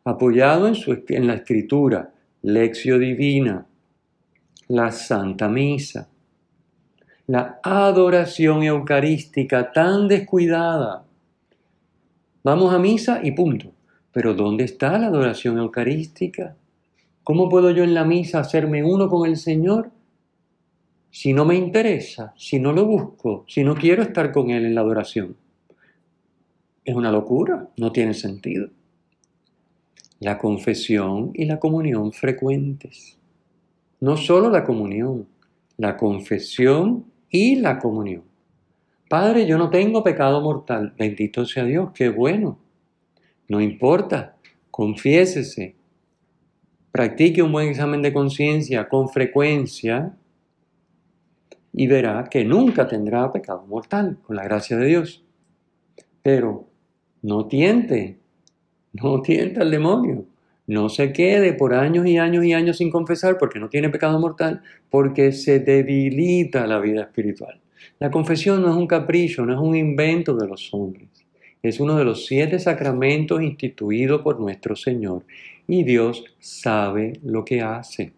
apoyado 0.04 0.68
en, 0.68 0.74
en 1.08 1.26
la 1.26 1.34
escritura, 1.34 2.12
lección 2.42 3.00
divina, 3.00 3.66
la 4.68 4.92
Santa 4.92 5.48
Misa, 5.48 6.08
la 7.26 7.60
adoración 7.62 8.62
eucarística 8.62 9.72
tan 9.72 10.08
descuidada. 10.08 11.04
Vamos 12.44 12.74
a 12.74 12.78
misa 12.78 13.20
y 13.22 13.32
punto. 13.32 13.72
Pero 14.12 14.34
¿dónde 14.34 14.64
está 14.64 14.98
la 14.98 15.06
adoración 15.06 15.58
eucarística? 15.58 16.54
¿Cómo 17.24 17.48
puedo 17.48 17.70
yo 17.70 17.82
en 17.82 17.94
la 17.94 18.04
misa 18.04 18.40
hacerme 18.40 18.84
uno 18.84 19.08
con 19.08 19.28
el 19.28 19.36
Señor 19.36 19.90
si 21.12 21.32
no 21.32 21.44
me 21.44 21.54
interesa, 21.54 22.34
si 22.36 22.58
no 22.58 22.72
lo 22.72 22.84
busco, 22.84 23.44
si 23.46 23.62
no 23.62 23.76
quiero 23.76 24.02
estar 24.02 24.32
con 24.32 24.50
Él 24.50 24.66
en 24.66 24.74
la 24.74 24.80
adoración? 24.80 25.36
Es 26.84 26.96
una 26.96 27.12
locura, 27.12 27.68
no 27.76 27.92
tiene 27.92 28.14
sentido. 28.14 28.70
La 30.18 30.38
confesión 30.38 31.30
y 31.34 31.44
la 31.44 31.60
comunión 31.60 32.12
frecuentes 32.12 33.22
no 34.02 34.16
solo 34.16 34.50
la 34.50 34.64
comunión, 34.64 35.28
la 35.76 35.96
confesión 35.96 37.06
y 37.30 37.54
la 37.54 37.78
comunión. 37.78 38.24
Padre, 39.08 39.46
yo 39.46 39.56
no 39.56 39.70
tengo 39.70 40.02
pecado 40.02 40.40
mortal. 40.40 40.92
Bendito 40.98 41.46
sea 41.46 41.64
Dios, 41.64 41.90
qué 41.94 42.08
bueno. 42.08 42.58
No 43.46 43.60
importa, 43.60 44.34
confiésese, 44.72 45.76
practique 46.90 47.44
un 47.44 47.52
buen 47.52 47.68
examen 47.68 48.02
de 48.02 48.12
conciencia 48.12 48.88
con 48.88 49.08
frecuencia 49.08 50.16
y 51.72 51.86
verá 51.86 52.24
que 52.30 52.44
nunca 52.44 52.86
tendrá 52.86 53.32
pecado 53.32 53.64
mortal, 53.66 54.18
con 54.26 54.36
la 54.36 54.44
gracia 54.44 54.76
de 54.76 54.86
Dios. 54.86 55.24
Pero 56.22 56.68
no 57.22 57.46
tiente, 57.46 58.18
no 58.92 59.22
tiente 59.22 59.60
al 59.60 59.70
demonio. 59.70 60.26
No 60.66 60.88
se 60.88 61.12
quede 61.12 61.54
por 61.54 61.74
años 61.74 62.06
y 62.06 62.18
años 62.18 62.44
y 62.44 62.52
años 62.52 62.76
sin 62.76 62.90
confesar 62.90 63.36
porque 63.38 63.58
no 63.58 63.68
tiene 63.68 63.88
pecado 63.88 64.18
mortal, 64.20 64.62
porque 64.90 65.32
se 65.32 65.58
debilita 65.58 66.66
la 66.66 66.78
vida 66.78 67.02
espiritual. 67.02 67.60
La 67.98 68.10
confesión 68.10 68.62
no 68.62 68.70
es 68.70 68.76
un 68.76 68.86
capricho, 68.86 69.44
no 69.44 69.52
es 69.52 69.58
un 69.58 69.74
invento 69.74 70.36
de 70.36 70.46
los 70.46 70.72
hombres. 70.72 71.08
Es 71.62 71.80
uno 71.80 71.96
de 71.96 72.04
los 72.04 72.26
siete 72.26 72.58
sacramentos 72.58 73.42
instituidos 73.42 74.22
por 74.22 74.40
nuestro 74.40 74.76
Señor 74.76 75.24
y 75.66 75.84
Dios 75.84 76.24
sabe 76.38 77.14
lo 77.22 77.44
que 77.44 77.60
hace. 77.62 78.12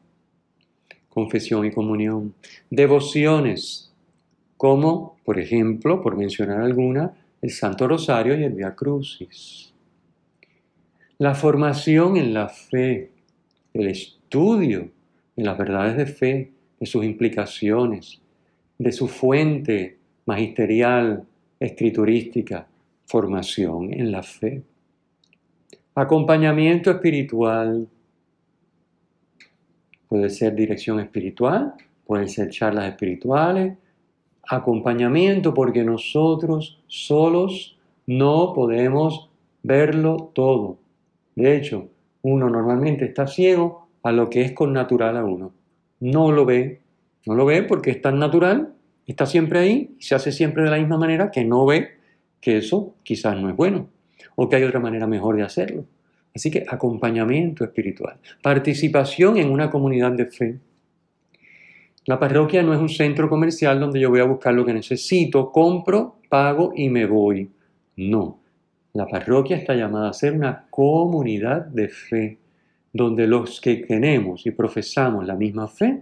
Confesión 1.15 1.65
y 1.65 1.71
comunión. 1.71 2.35
Devociones, 2.69 3.93
como, 4.57 5.17
por 5.25 5.39
ejemplo, 5.39 6.03
por 6.03 6.17
mencionar 6.17 6.61
alguna, 6.61 7.15
el 7.41 7.51
Santo 7.51 7.87
Rosario 7.87 8.39
y 8.39 8.45
el 8.45 8.53
Via 8.53 8.75
Crucis. 8.75 9.73
La 11.19 11.35
formación 11.35 12.17
en 12.17 12.35
la 12.35 12.49
fe, 12.49 13.13
el 13.73 13.87
estudio 13.87 14.91
en 15.37 15.45
las 15.45 15.57
verdades 15.57 15.97
de 15.97 16.07
fe, 16.07 16.53
de 16.81 16.87
sus 16.87 17.05
implicaciones, 17.05 18.21
de 18.79 18.93
su 18.93 19.09
fuente 19.09 19.99
magisterial, 20.27 21.25
escriturística, 21.61 22.67
formación 23.07 23.93
en 23.93 24.11
la 24.11 24.23
fe. 24.23 24.63
Acompañamiento 25.95 26.91
espiritual. 26.91 27.87
Puede 30.15 30.31
ser 30.31 30.55
dirección 30.55 31.01
espiritual, 31.01 31.75
pueden 32.07 32.29
ser 32.29 32.49
charlas 32.49 32.89
espirituales, 32.89 33.77
acompañamiento 34.49 35.53
porque 35.53 35.83
nosotros 35.83 36.81
solos 36.87 37.77
no 38.07 38.53
podemos 38.55 39.29
verlo 39.65 40.31
todo. 40.33 40.79
De 41.35 41.57
hecho, 41.57 41.89
uno 42.23 42.49
normalmente 42.49 43.07
está 43.07 43.27
ciego 43.27 43.89
a 44.05 44.13
lo 44.13 44.31
que 44.31 44.43
es 44.43 44.53
con 44.53 44.73
natural 44.73 45.17
a 45.17 45.25
uno. 45.25 45.53
No 45.99 46.31
lo 46.31 46.45
ve, 46.45 46.83
no 47.27 47.35
lo 47.35 47.45
ve 47.45 47.65
porque 47.65 47.91
es 47.91 48.01
tan 48.01 48.21
natural, 48.21 48.73
está 49.09 49.27
siempre 49.27 49.59
ahí, 49.59 49.97
se 49.99 50.15
hace 50.15 50.31
siempre 50.31 50.63
de 50.63 50.71
la 50.71 50.79
misma 50.79 50.97
manera 50.97 51.33
que 51.33 51.45
no 51.45 51.67
ve 51.67 51.89
que 52.41 52.59
eso 52.59 52.95
quizás 53.03 53.37
no 53.37 53.49
es 53.49 53.57
bueno 53.57 53.89
o 54.37 54.49
que 54.49 54.55
hay 54.55 54.63
otra 54.63 54.79
manera 54.79 55.09
mejor 55.09 55.35
de 55.35 55.43
hacerlo. 55.43 55.87
Así 56.35 56.51
que 56.51 56.65
acompañamiento 56.69 57.65
espiritual, 57.65 58.19
participación 58.43 59.37
en 59.37 59.51
una 59.51 59.71
comunidad 59.71 60.13
de 60.13 60.27
fe. 60.27 60.59
La 62.07 62.19
parroquia 62.19 62.63
no 62.63 62.75
es 62.75 62.81
un 62.81 62.89
centro 62.89 63.29
comercial 63.29 63.79
donde 63.79 64.01
yo 64.01 64.11
voy 64.11 64.21
a 64.21 64.25
buscar 64.25 64.53
lo 64.53 64.67
que 64.67 64.75
necesito, 64.75 65.53
compro, 65.53 66.17
pago 66.29 66.73
y 66.75 66.89
me 66.89 67.07
voy. 67.07 67.49
No, 67.97 68.41
la 68.93 69.07
parroquia 69.07 69.57
está 69.57 69.75
llamada 69.75 70.11
a 70.11 70.13
ser 70.13 70.35
una 70.35 70.67
comunidad 70.71 71.67
de 71.67 71.89
fe, 71.89 72.39
donde 72.93 73.27
los 73.27 73.61
que 73.61 73.77
tenemos 73.77 74.45
y 74.45 74.51
profesamos 74.51 75.27
la 75.27 75.35
misma 75.35 75.69
fe, 75.69 76.01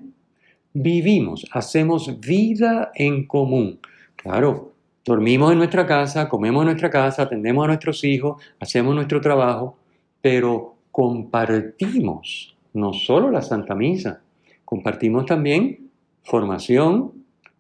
vivimos, 0.73 1.47
hacemos 1.53 2.19
vida 2.21 2.91
en 2.95 3.27
común. 3.27 3.79
Claro, 4.17 4.73
dormimos 5.05 5.53
en 5.53 5.59
nuestra 5.59 5.87
casa, 5.87 6.29
comemos 6.29 6.63
en 6.63 6.67
nuestra 6.67 6.91
casa, 6.91 7.23
atendemos 7.23 7.65
a 7.65 7.69
nuestros 7.69 8.03
hijos, 8.05 8.43
hacemos 8.59 8.95
nuestro 8.95 9.21
trabajo, 9.21 9.79
pero 10.23 10.77
compartimos 10.91 12.57
no 12.73 12.95
solo 12.95 13.31
la 13.31 13.43
Santa 13.43 13.75
Misa, 13.75 14.23
compartimos 14.65 15.27
también 15.27 15.91
formación, 16.23 17.13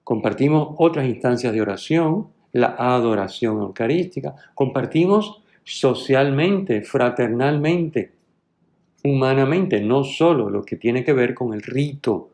compartimos 0.05 0.75
otras 0.79 1.07
instancias 1.07 1.53
de 1.53 1.61
oración, 1.61 2.29
la 2.53 2.75
adoración 2.79 3.61
eucarística, 3.61 4.35
compartimos 4.55 5.42
socialmente, 5.64 6.83
fraternalmente, 6.83 8.12
humanamente, 9.05 9.81
no 9.81 10.05
solo 10.05 10.48
lo 10.48 10.62
que 10.62 10.77
tiene 10.77 11.05
que 11.05 11.12
ver 11.12 11.35
con 11.35 11.53
el 11.53 11.62
rito 11.62 12.31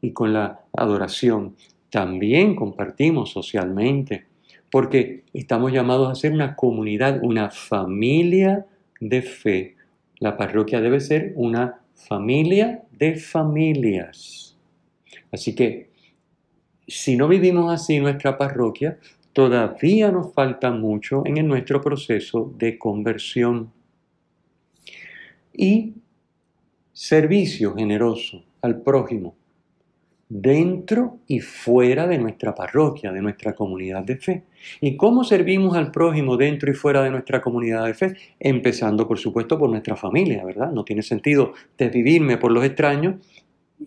y 0.00 0.12
con 0.12 0.32
la 0.32 0.60
adoración, 0.72 1.54
también 1.90 2.56
compartimos 2.56 3.30
socialmente, 3.30 4.24
porque 4.70 5.24
estamos 5.34 5.72
llamados 5.72 6.10
a 6.10 6.14
ser 6.14 6.32
una 6.32 6.56
comunidad, 6.56 7.20
una 7.22 7.50
familia 7.50 8.66
de 9.08 9.22
fe. 9.22 9.76
La 10.18 10.36
parroquia 10.36 10.80
debe 10.80 11.00
ser 11.00 11.32
una 11.34 11.80
familia 11.94 12.82
de 12.92 13.16
familias. 13.16 14.56
Así 15.32 15.54
que 15.54 15.90
si 16.86 17.16
no 17.16 17.26
vivimos 17.28 17.72
así 17.72 17.98
nuestra 17.98 18.38
parroquia, 18.38 18.98
todavía 19.32 20.10
nos 20.12 20.32
falta 20.32 20.70
mucho 20.70 21.22
en 21.26 21.46
nuestro 21.46 21.80
proceso 21.80 22.52
de 22.56 22.78
conversión. 22.78 23.72
Y 25.52 25.94
servicio 26.92 27.74
generoso 27.74 28.44
al 28.60 28.82
prójimo, 28.82 29.34
dentro 30.34 31.18
y 31.26 31.40
fuera 31.40 32.06
de 32.06 32.16
nuestra 32.16 32.54
parroquia, 32.54 33.12
de 33.12 33.20
nuestra 33.20 33.54
comunidad 33.54 34.02
de 34.02 34.16
fe. 34.16 34.44
¿Y 34.80 34.96
cómo 34.96 35.24
servimos 35.24 35.76
al 35.76 35.90
prójimo 35.90 36.38
dentro 36.38 36.70
y 36.70 36.74
fuera 36.74 37.02
de 37.02 37.10
nuestra 37.10 37.42
comunidad 37.42 37.84
de 37.84 37.92
fe? 37.92 38.16
Empezando, 38.40 39.06
por 39.06 39.18
supuesto, 39.18 39.58
por 39.58 39.68
nuestra 39.68 39.94
familia, 39.94 40.42
¿verdad? 40.42 40.72
No 40.72 40.84
tiene 40.84 41.02
sentido 41.02 41.52
desvivirme 41.76 42.38
por 42.38 42.50
los 42.50 42.64
extraños 42.64 43.16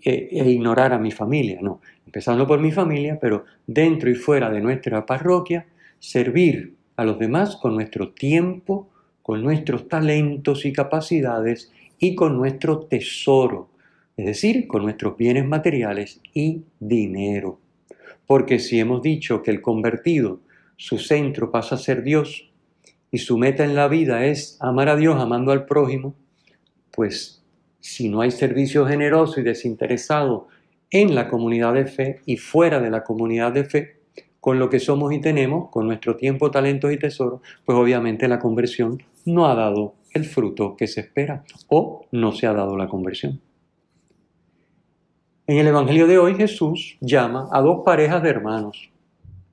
e, 0.03 0.29
e 0.31 0.49
ignorar 0.51 0.93
a 0.93 0.99
mi 0.99 1.10
familia, 1.10 1.60
no 1.63 1.81
empezando 2.05 2.45
por 2.45 2.60
mi 2.60 2.71
familia, 2.71 3.17
pero 3.19 3.45
dentro 3.65 4.10
y 4.12 4.15
fuera 4.15 4.51
de 4.51 4.62
nuestra 4.62 5.03
parroquia, 5.03 5.65
servir 5.97 6.75
a 6.95 7.05
los 7.05 7.17
demás 7.17 7.55
con 7.55 7.73
nuestro 7.73 8.13
tiempo, 8.13 8.89
con 9.23 9.41
nuestros 9.41 9.88
talentos 9.88 10.63
y 10.65 10.71
capacidades 10.71 11.73
y 11.97 12.13
con 12.13 12.38
nuestro 12.38 12.81
tesoro, 12.81 13.69
es 14.17 14.25
decir, 14.25 14.67
con 14.67 14.84
nuestros 14.84 15.17
bienes 15.17 15.45
materiales 15.45 16.21
y 16.34 16.63
dinero. 16.80 17.60
Porque 18.28 18.60
si 18.60 18.80
hemos 18.80 19.01
dicho 19.01 19.43
que 19.43 19.51
el 19.51 19.62
convertido, 19.62 20.39
su 20.78 20.97
centro 20.97 21.51
pasa 21.51 21.75
a 21.75 21.80
ser 21.80 22.04
Dios 22.04 22.51
y 23.12 23.19
su 23.19 23.38
meta 23.38 23.63
en 23.63 23.75
la 23.75 23.88
vida 23.88 24.25
es 24.25 24.58
amar 24.62 24.89
a 24.89 24.95
Dios 24.95 25.21
amando 25.21 25.51
al 25.51 25.65
prójimo, 25.65 26.15
pues 26.91 27.43
si 27.80 28.10
no 28.10 28.21
hay 28.21 28.32
servicio 28.32 28.86
generoso 28.86 29.39
y 29.39 29.43
desinteresado 29.43 30.47
en 30.89 31.13
la 31.13 31.30
comunidad 31.30 31.73
de 31.73 31.86
fe 31.86 32.21
y 32.25 32.38
fuera 32.38 32.80
de 32.80 32.89
la 32.89 33.04
comunidad 33.04 33.51
de 33.51 33.65
fe, 33.65 33.99
con 34.39 34.60
lo 34.60 34.69
que 34.69 34.80
somos 34.80 35.12
y 35.12 35.19
tenemos, 35.19 35.69
con 35.69 35.88
nuestro 35.88 36.15
tiempo, 36.15 36.51
talentos 36.51 36.91
y 36.91 36.97
tesoros, 36.97 37.41
pues 37.65 37.78
obviamente 37.78 38.28
la 38.28 38.39
conversión 38.39 39.01
no 39.25 39.47
ha 39.47 39.56
dado 39.56 39.95
el 40.13 40.23
fruto 40.25 40.75
que 40.78 40.88
se 40.88 41.01
espera 41.01 41.43
o 41.67 42.06
no 42.12 42.32
se 42.32 42.47
ha 42.47 42.54
dado 42.54 42.78
la 42.78 42.88
conversión. 42.88 43.41
En 45.47 45.60
el 45.60 45.67
Evangelio 45.67 46.08
de 46.08 46.17
hoy 46.17 46.34
Jesús 46.34 46.97
llama 47.01 47.49
a 47.51 47.62
dos 47.62 47.84
parejas 47.86 48.23
de 48.23 48.29
hermanos, 48.29 48.89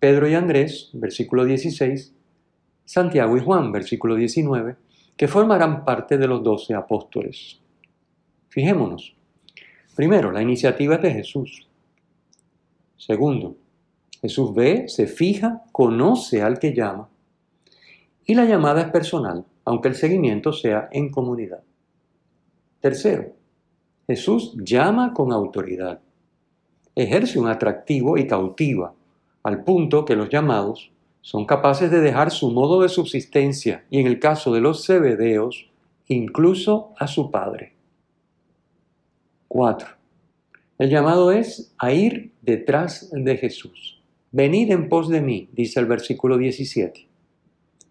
Pedro 0.00 0.26
y 0.26 0.32
Andrés, 0.32 0.88
versículo 0.94 1.44
16, 1.44 2.14
Santiago 2.86 3.36
y 3.36 3.40
Juan, 3.40 3.72
versículo 3.72 4.14
19, 4.14 4.76
que 5.18 5.28
formarán 5.28 5.84
parte 5.84 6.16
de 6.16 6.26
los 6.26 6.42
doce 6.42 6.72
apóstoles. 6.72 7.60
Fijémonos. 8.48 9.14
Primero, 9.94 10.32
la 10.32 10.40
iniciativa 10.40 10.94
es 10.94 11.02
de 11.02 11.12
Jesús. 11.12 11.68
Segundo, 12.96 13.58
Jesús 14.22 14.54
ve, 14.54 14.88
se 14.88 15.06
fija, 15.06 15.62
conoce 15.72 16.40
al 16.40 16.58
que 16.58 16.72
llama. 16.72 17.10
Y 18.24 18.34
la 18.34 18.46
llamada 18.46 18.80
es 18.80 18.90
personal, 18.90 19.44
aunque 19.66 19.88
el 19.88 19.94
seguimiento 19.94 20.54
sea 20.54 20.88
en 20.90 21.10
comunidad. 21.10 21.62
Tercero, 22.80 23.34
Jesús 24.06 24.54
llama 24.56 25.12
con 25.12 25.32
autoridad. 25.32 26.00
Ejerce 26.94 27.38
un 27.38 27.48
atractivo 27.48 28.18
y 28.18 28.26
cautiva, 28.26 28.94
al 29.42 29.64
punto 29.64 30.04
que 30.04 30.16
los 30.16 30.28
llamados 30.28 30.90
son 31.20 31.46
capaces 31.46 31.90
de 31.90 32.00
dejar 32.00 32.30
su 32.30 32.50
modo 32.50 32.82
de 32.82 32.88
subsistencia 32.88 33.84
y 33.90 34.00
en 34.00 34.06
el 34.06 34.18
caso 34.18 34.52
de 34.52 34.60
los 34.60 34.84
cebedeos, 34.84 35.70
incluso 36.08 36.92
a 36.98 37.06
su 37.06 37.30
padre. 37.30 37.74
4. 39.48 39.88
El 40.78 40.90
llamado 40.90 41.30
es 41.30 41.72
a 41.78 41.92
ir 41.92 42.32
detrás 42.42 43.10
de 43.12 43.36
Jesús. 43.36 44.00
Venid 44.32 44.70
en 44.72 44.88
pos 44.88 45.08
de 45.08 45.20
mí, 45.20 45.48
dice 45.52 45.78
el 45.78 45.86
versículo 45.86 46.38
17. 46.38 47.06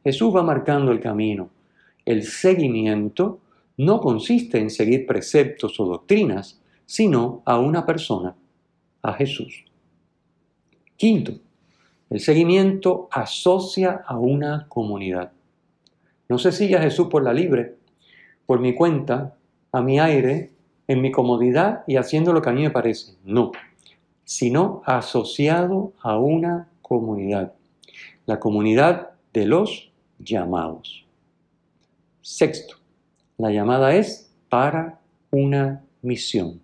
Jesús 0.04 0.36
va 0.36 0.44
marcando 0.44 0.92
el 0.92 1.00
camino. 1.00 1.50
El 2.04 2.24
seguimiento 2.24 3.40
no 3.82 4.00
consiste 4.00 4.60
en 4.60 4.70
seguir 4.70 5.08
preceptos 5.08 5.80
o 5.80 5.86
doctrinas, 5.86 6.62
sino 6.86 7.42
a 7.46 7.58
una 7.58 7.84
persona, 7.84 8.36
a 9.02 9.14
Jesús. 9.14 9.66
Quinto, 10.96 11.40
el 12.12 12.20
seguimiento 12.20 13.10
asocia 13.12 14.04
a 14.06 14.20
una 14.20 14.68
comunidad. 14.70 15.32
No 16.30 16.38
se 16.38 16.52
sigue 16.52 16.78
a 16.78 16.82
Jesús 16.84 17.08
por 17.08 17.24
la 17.24 17.34
libre, 17.34 17.78
por 18.46 18.60
mi 18.60 18.76
cuenta, 18.76 19.36
a 19.72 19.82
mi 19.82 20.00
aire, 20.00 20.52
en 20.88 21.02
mi 21.02 21.12
comodidad 21.12 21.84
y 21.88 21.96
haciendo 21.96 22.34
lo 22.34 22.42
que 22.44 22.52
a 22.52 22.54
mí 22.54 22.62
me 22.62 22.70
parece. 22.70 23.16
No, 23.24 23.52
sino 24.24 24.84
asociado 24.86 25.94
a 26.04 26.20
una 26.20 26.70
comunidad. 26.84 27.56
La 28.28 28.40
comunidad 28.40 29.14
de 29.34 29.48
los 29.48 29.92
llamados. 30.20 31.04
Sexto, 32.22 32.81
la 33.42 33.52
llamada 33.52 33.96
es 33.96 34.32
para 34.50 35.00
una 35.32 35.84
misión. 36.02 36.62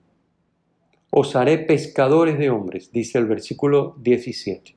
Os 1.09 1.35
haré 1.35 1.57
pescadores 1.57 2.37
de 2.37 2.49
hombres, 2.49 2.91
dice 2.91 3.17
el 3.17 3.25
versículo 3.25 3.95
17. 3.99 4.75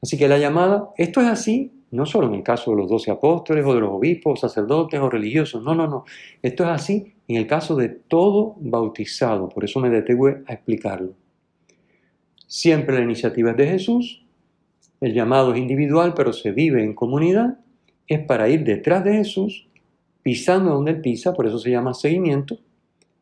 Así 0.00 0.16
que 0.16 0.28
la 0.28 0.38
llamada, 0.38 0.90
esto 0.96 1.20
es 1.20 1.26
así, 1.26 1.72
no 1.90 2.06
solo 2.06 2.28
en 2.28 2.34
el 2.34 2.42
caso 2.42 2.70
de 2.70 2.78
los 2.78 2.88
doce 2.88 3.10
apóstoles 3.10 3.64
o 3.66 3.74
de 3.74 3.80
los 3.80 3.90
obispos, 3.90 4.40
sacerdotes 4.40 5.00
o 5.00 5.10
religiosos, 5.10 5.62
no, 5.62 5.74
no, 5.74 5.86
no. 5.86 6.04
Esto 6.42 6.64
es 6.64 6.70
así 6.70 7.14
en 7.26 7.36
el 7.36 7.46
caso 7.46 7.76
de 7.76 7.88
todo 7.88 8.56
bautizado, 8.58 9.48
por 9.48 9.64
eso 9.64 9.80
me 9.80 9.90
detuve 9.90 10.42
a 10.46 10.54
explicarlo. 10.54 11.12
Siempre 12.46 12.96
la 12.96 13.04
iniciativa 13.04 13.50
es 13.50 13.56
de 13.58 13.66
Jesús, 13.66 14.24
el 15.00 15.12
llamado 15.12 15.52
es 15.52 15.58
individual, 15.58 16.14
pero 16.14 16.32
se 16.32 16.52
vive 16.52 16.82
en 16.82 16.94
comunidad, 16.94 17.58
es 18.06 18.20
para 18.20 18.48
ir 18.48 18.64
detrás 18.64 19.04
de 19.04 19.12
Jesús, 19.12 19.67
pisando 20.28 20.74
donde 20.74 20.90
Él 20.90 21.00
pisa, 21.00 21.32
por 21.32 21.46
eso 21.46 21.58
se 21.58 21.70
llama 21.70 21.94
seguimiento, 21.94 22.58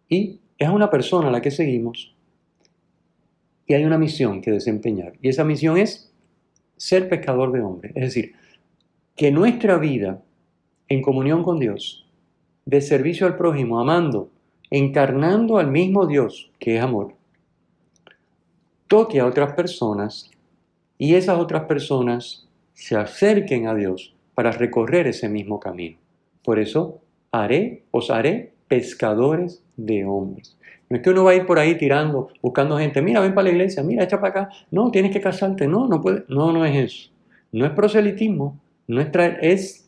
y 0.08 0.40
es 0.58 0.68
una 0.68 0.90
persona 0.90 1.28
a 1.28 1.30
la 1.30 1.40
que 1.40 1.52
seguimos, 1.52 2.12
y 3.64 3.74
hay 3.74 3.84
una 3.84 3.96
misión 3.96 4.42
que 4.42 4.50
desempeñar, 4.50 5.12
y 5.22 5.28
esa 5.28 5.44
misión 5.44 5.78
es 5.78 6.12
ser 6.76 7.08
pescador 7.08 7.52
de 7.52 7.60
hombres, 7.60 7.92
es 7.94 8.02
decir, 8.02 8.34
que 9.14 9.30
nuestra 9.30 9.78
vida 9.78 10.20
en 10.88 11.00
comunión 11.00 11.44
con 11.44 11.60
Dios 11.60 12.08
de 12.64 12.80
servicio 12.80 13.28
al 13.28 13.36
prójimo, 13.36 13.78
amando, 13.78 14.28
encarnando 14.68 15.58
al 15.58 15.70
mismo 15.70 16.08
Dios 16.08 16.50
que 16.58 16.78
es 16.78 16.82
amor, 16.82 17.14
toque 18.88 19.20
a 19.20 19.26
otras 19.26 19.52
personas 19.52 20.28
y 20.98 21.14
esas 21.14 21.38
otras 21.38 21.66
personas 21.66 22.48
se 22.74 22.96
acerquen 22.96 23.68
a 23.68 23.76
Dios 23.76 24.12
para 24.34 24.50
recorrer 24.50 25.06
ese 25.06 25.28
mismo 25.28 25.60
camino. 25.60 25.98
Por 26.46 26.58
eso 26.58 27.02
haré, 27.30 27.82
os 27.90 28.10
haré 28.10 28.54
pescadores 28.68 29.62
de 29.76 30.06
hombres. 30.06 30.56
No 30.88 30.96
es 30.96 31.02
que 31.02 31.10
uno 31.10 31.24
va 31.24 31.32
a 31.32 31.34
ir 31.34 31.44
por 31.44 31.58
ahí 31.58 31.76
tirando, 31.76 32.28
buscando 32.40 32.78
gente, 32.78 33.02
mira, 33.02 33.20
ven 33.20 33.34
para 33.34 33.44
la 33.44 33.50
iglesia, 33.50 33.82
mira, 33.82 34.04
echa 34.04 34.20
para 34.20 34.30
acá. 34.30 34.48
No, 34.70 34.90
tienes 34.90 35.12
que 35.12 35.20
casarte. 35.20 35.66
No, 35.66 35.86
no 35.88 36.00
puede. 36.00 36.24
No, 36.28 36.52
no 36.52 36.64
es 36.64 36.76
eso. 36.76 37.10
No 37.52 37.66
es 37.66 37.72
proselitismo. 37.72 38.58
No 38.86 39.00
es 39.00 39.10
traer, 39.10 39.38
es 39.42 39.86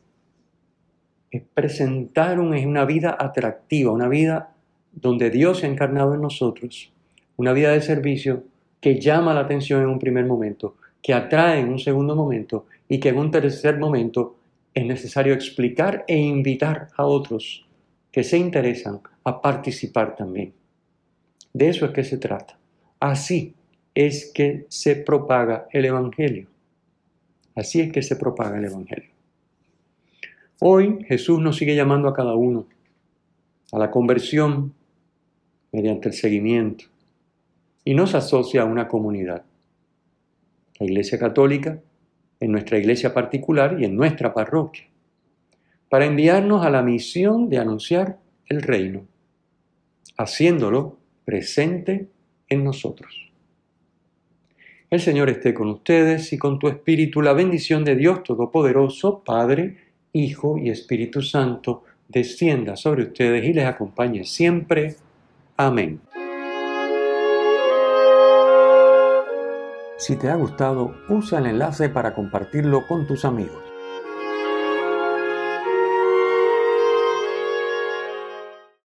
es 1.31 1.42
presentar 1.55 2.40
una 2.40 2.85
vida 2.85 3.16
atractiva, 3.18 3.92
una 3.92 4.09
vida 4.09 4.55
donde 4.92 5.31
Dios 5.31 5.59
se 5.59 5.66
ha 5.66 5.71
encarnado 5.71 6.14
en 6.14 6.23
nosotros, 6.23 6.90
una 7.37 7.53
vida 7.53 7.71
de 7.73 7.83
servicio 7.83 8.44
que 8.81 8.99
llama 8.99 9.35
la 9.35 9.40
atención 9.40 9.83
en 9.83 9.88
un 9.88 9.99
primer 9.99 10.25
momento, 10.25 10.77
que 11.03 11.12
atrae 11.12 11.61
en 11.61 11.68
un 11.68 11.79
segundo 11.79 12.16
momento 12.16 12.66
y 12.88 12.99
que 12.99 13.11
en 13.11 13.18
un 13.18 13.31
tercer 13.31 13.79
momento 13.79 14.38
es 14.79 14.87
necesario 14.87 15.35
explicar 15.35 16.05
e 16.07 16.17
invitar 16.17 16.87
a 16.97 17.05
otros 17.05 17.67
que 18.12 18.23
se 18.23 18.38
interesan 18.38 19.01
a 19.25 19.43
participar 19.43 20.14
también. 20.14 20.55
De 21.53 21.69
eso 21.69 21.85
es 21.85 21.91
que 21.91 22.05
se 22.05 22.17
trata. 22.17 22.57
Así 23.01 23.55
es 23.93 24.31
que 24.33 24.67
se 24.69 24.95
propaga 24.95 25.67
el 25.73 25.85
Evangelio. 25.85 26.47
Así 27.57 27.81
es 27.81 27.93
que 27.93 28.03
se 28.03 28.14
propaga 28.14 28.59
el 28.59 28.67
Evangelio. 28.67 29.11
Hoy 30.61 31.05
Jesús 31.09 31.41
nos 31.41 31.57
sigue 31.57 31.75
llamando 31.75 32.07
a 32.07 32.14
cada 32.14 32.37
uno 32.37 32.69
a 33.73 33.79
la 33.81 33.91
conversión 33.91 34.75
mediante 35.73 36.09
el 36.09 36.14
seguimiento 36.14 36.85
y 37.85 37.95
nos 37.95 38.14
asocia 38.14 38.62
a 38.62 38.64
una 38.64 38.87
comunidad. 38.87 39.45
La 40.79 40.87
Iglesia 40.87 41.19
Católica, 41.19 41.81
en 42.40 42.53
nuestra 42.53 42.79
iglesia 42.79 43.12
particular 43.12 43.77
y 43.81 43.85
en 43.85 43.96
nuestra 43.96 44.33
parroquia, 44.33 44.85
para 45.88 46.07
enviarnos 46.07 46.64
a 46.64 46.70
la 46.70 46.83
misión 46.83 47.48
de 47.48 47.59
anunciar 47.59 48.18
el 48.46 48.62
reino, 48.62 49.07
haciéndolo 50.16 50.98
presente 51.24 52.09
en 52.48 52.64
nosotros. 52.64 53.29
El 54.90 55.01
Señor 55.01 55.29
esté 55.29 55.53
con 55.53 55.68
ustedes 55.68 56.33
y 56.33 56.38
con 56.38 56.59
tu 56.59 56.68
espíritu 56.68 57.20
la 57.20 57.35
bendición 57.35 57.85
de 57.85 57.94
Dios 57.94 58.22
Todopoderoso, 58.22 59.22
Padre, 59.22 59.77
Hijo 60.12 60.57
y 60.57 60.70
Espíritu 60.70 61.20
Santo, 61.20 61.85
descienda 62.09 62.74
sobre 62.74 63.03
ustedes 63.03 63.44
y 63.44 63.53
les 63.53 63.66
acompañe 63.66 64.24
siempre. 64.24 64.96
Amén. 65.59 66.01
Si 69.99 70.15
te 70.17 70.31
ha 70.31 70.37
gustado, 70.37 70.95
usa 71.09 71.41
el 71.41 71.47
enlace 71.47 71.89
para 71.89 72.15
compartirlo 72.15 72.87
con 72.87 73.07
tus 73.09 73.25
amigos. 73.25 73.67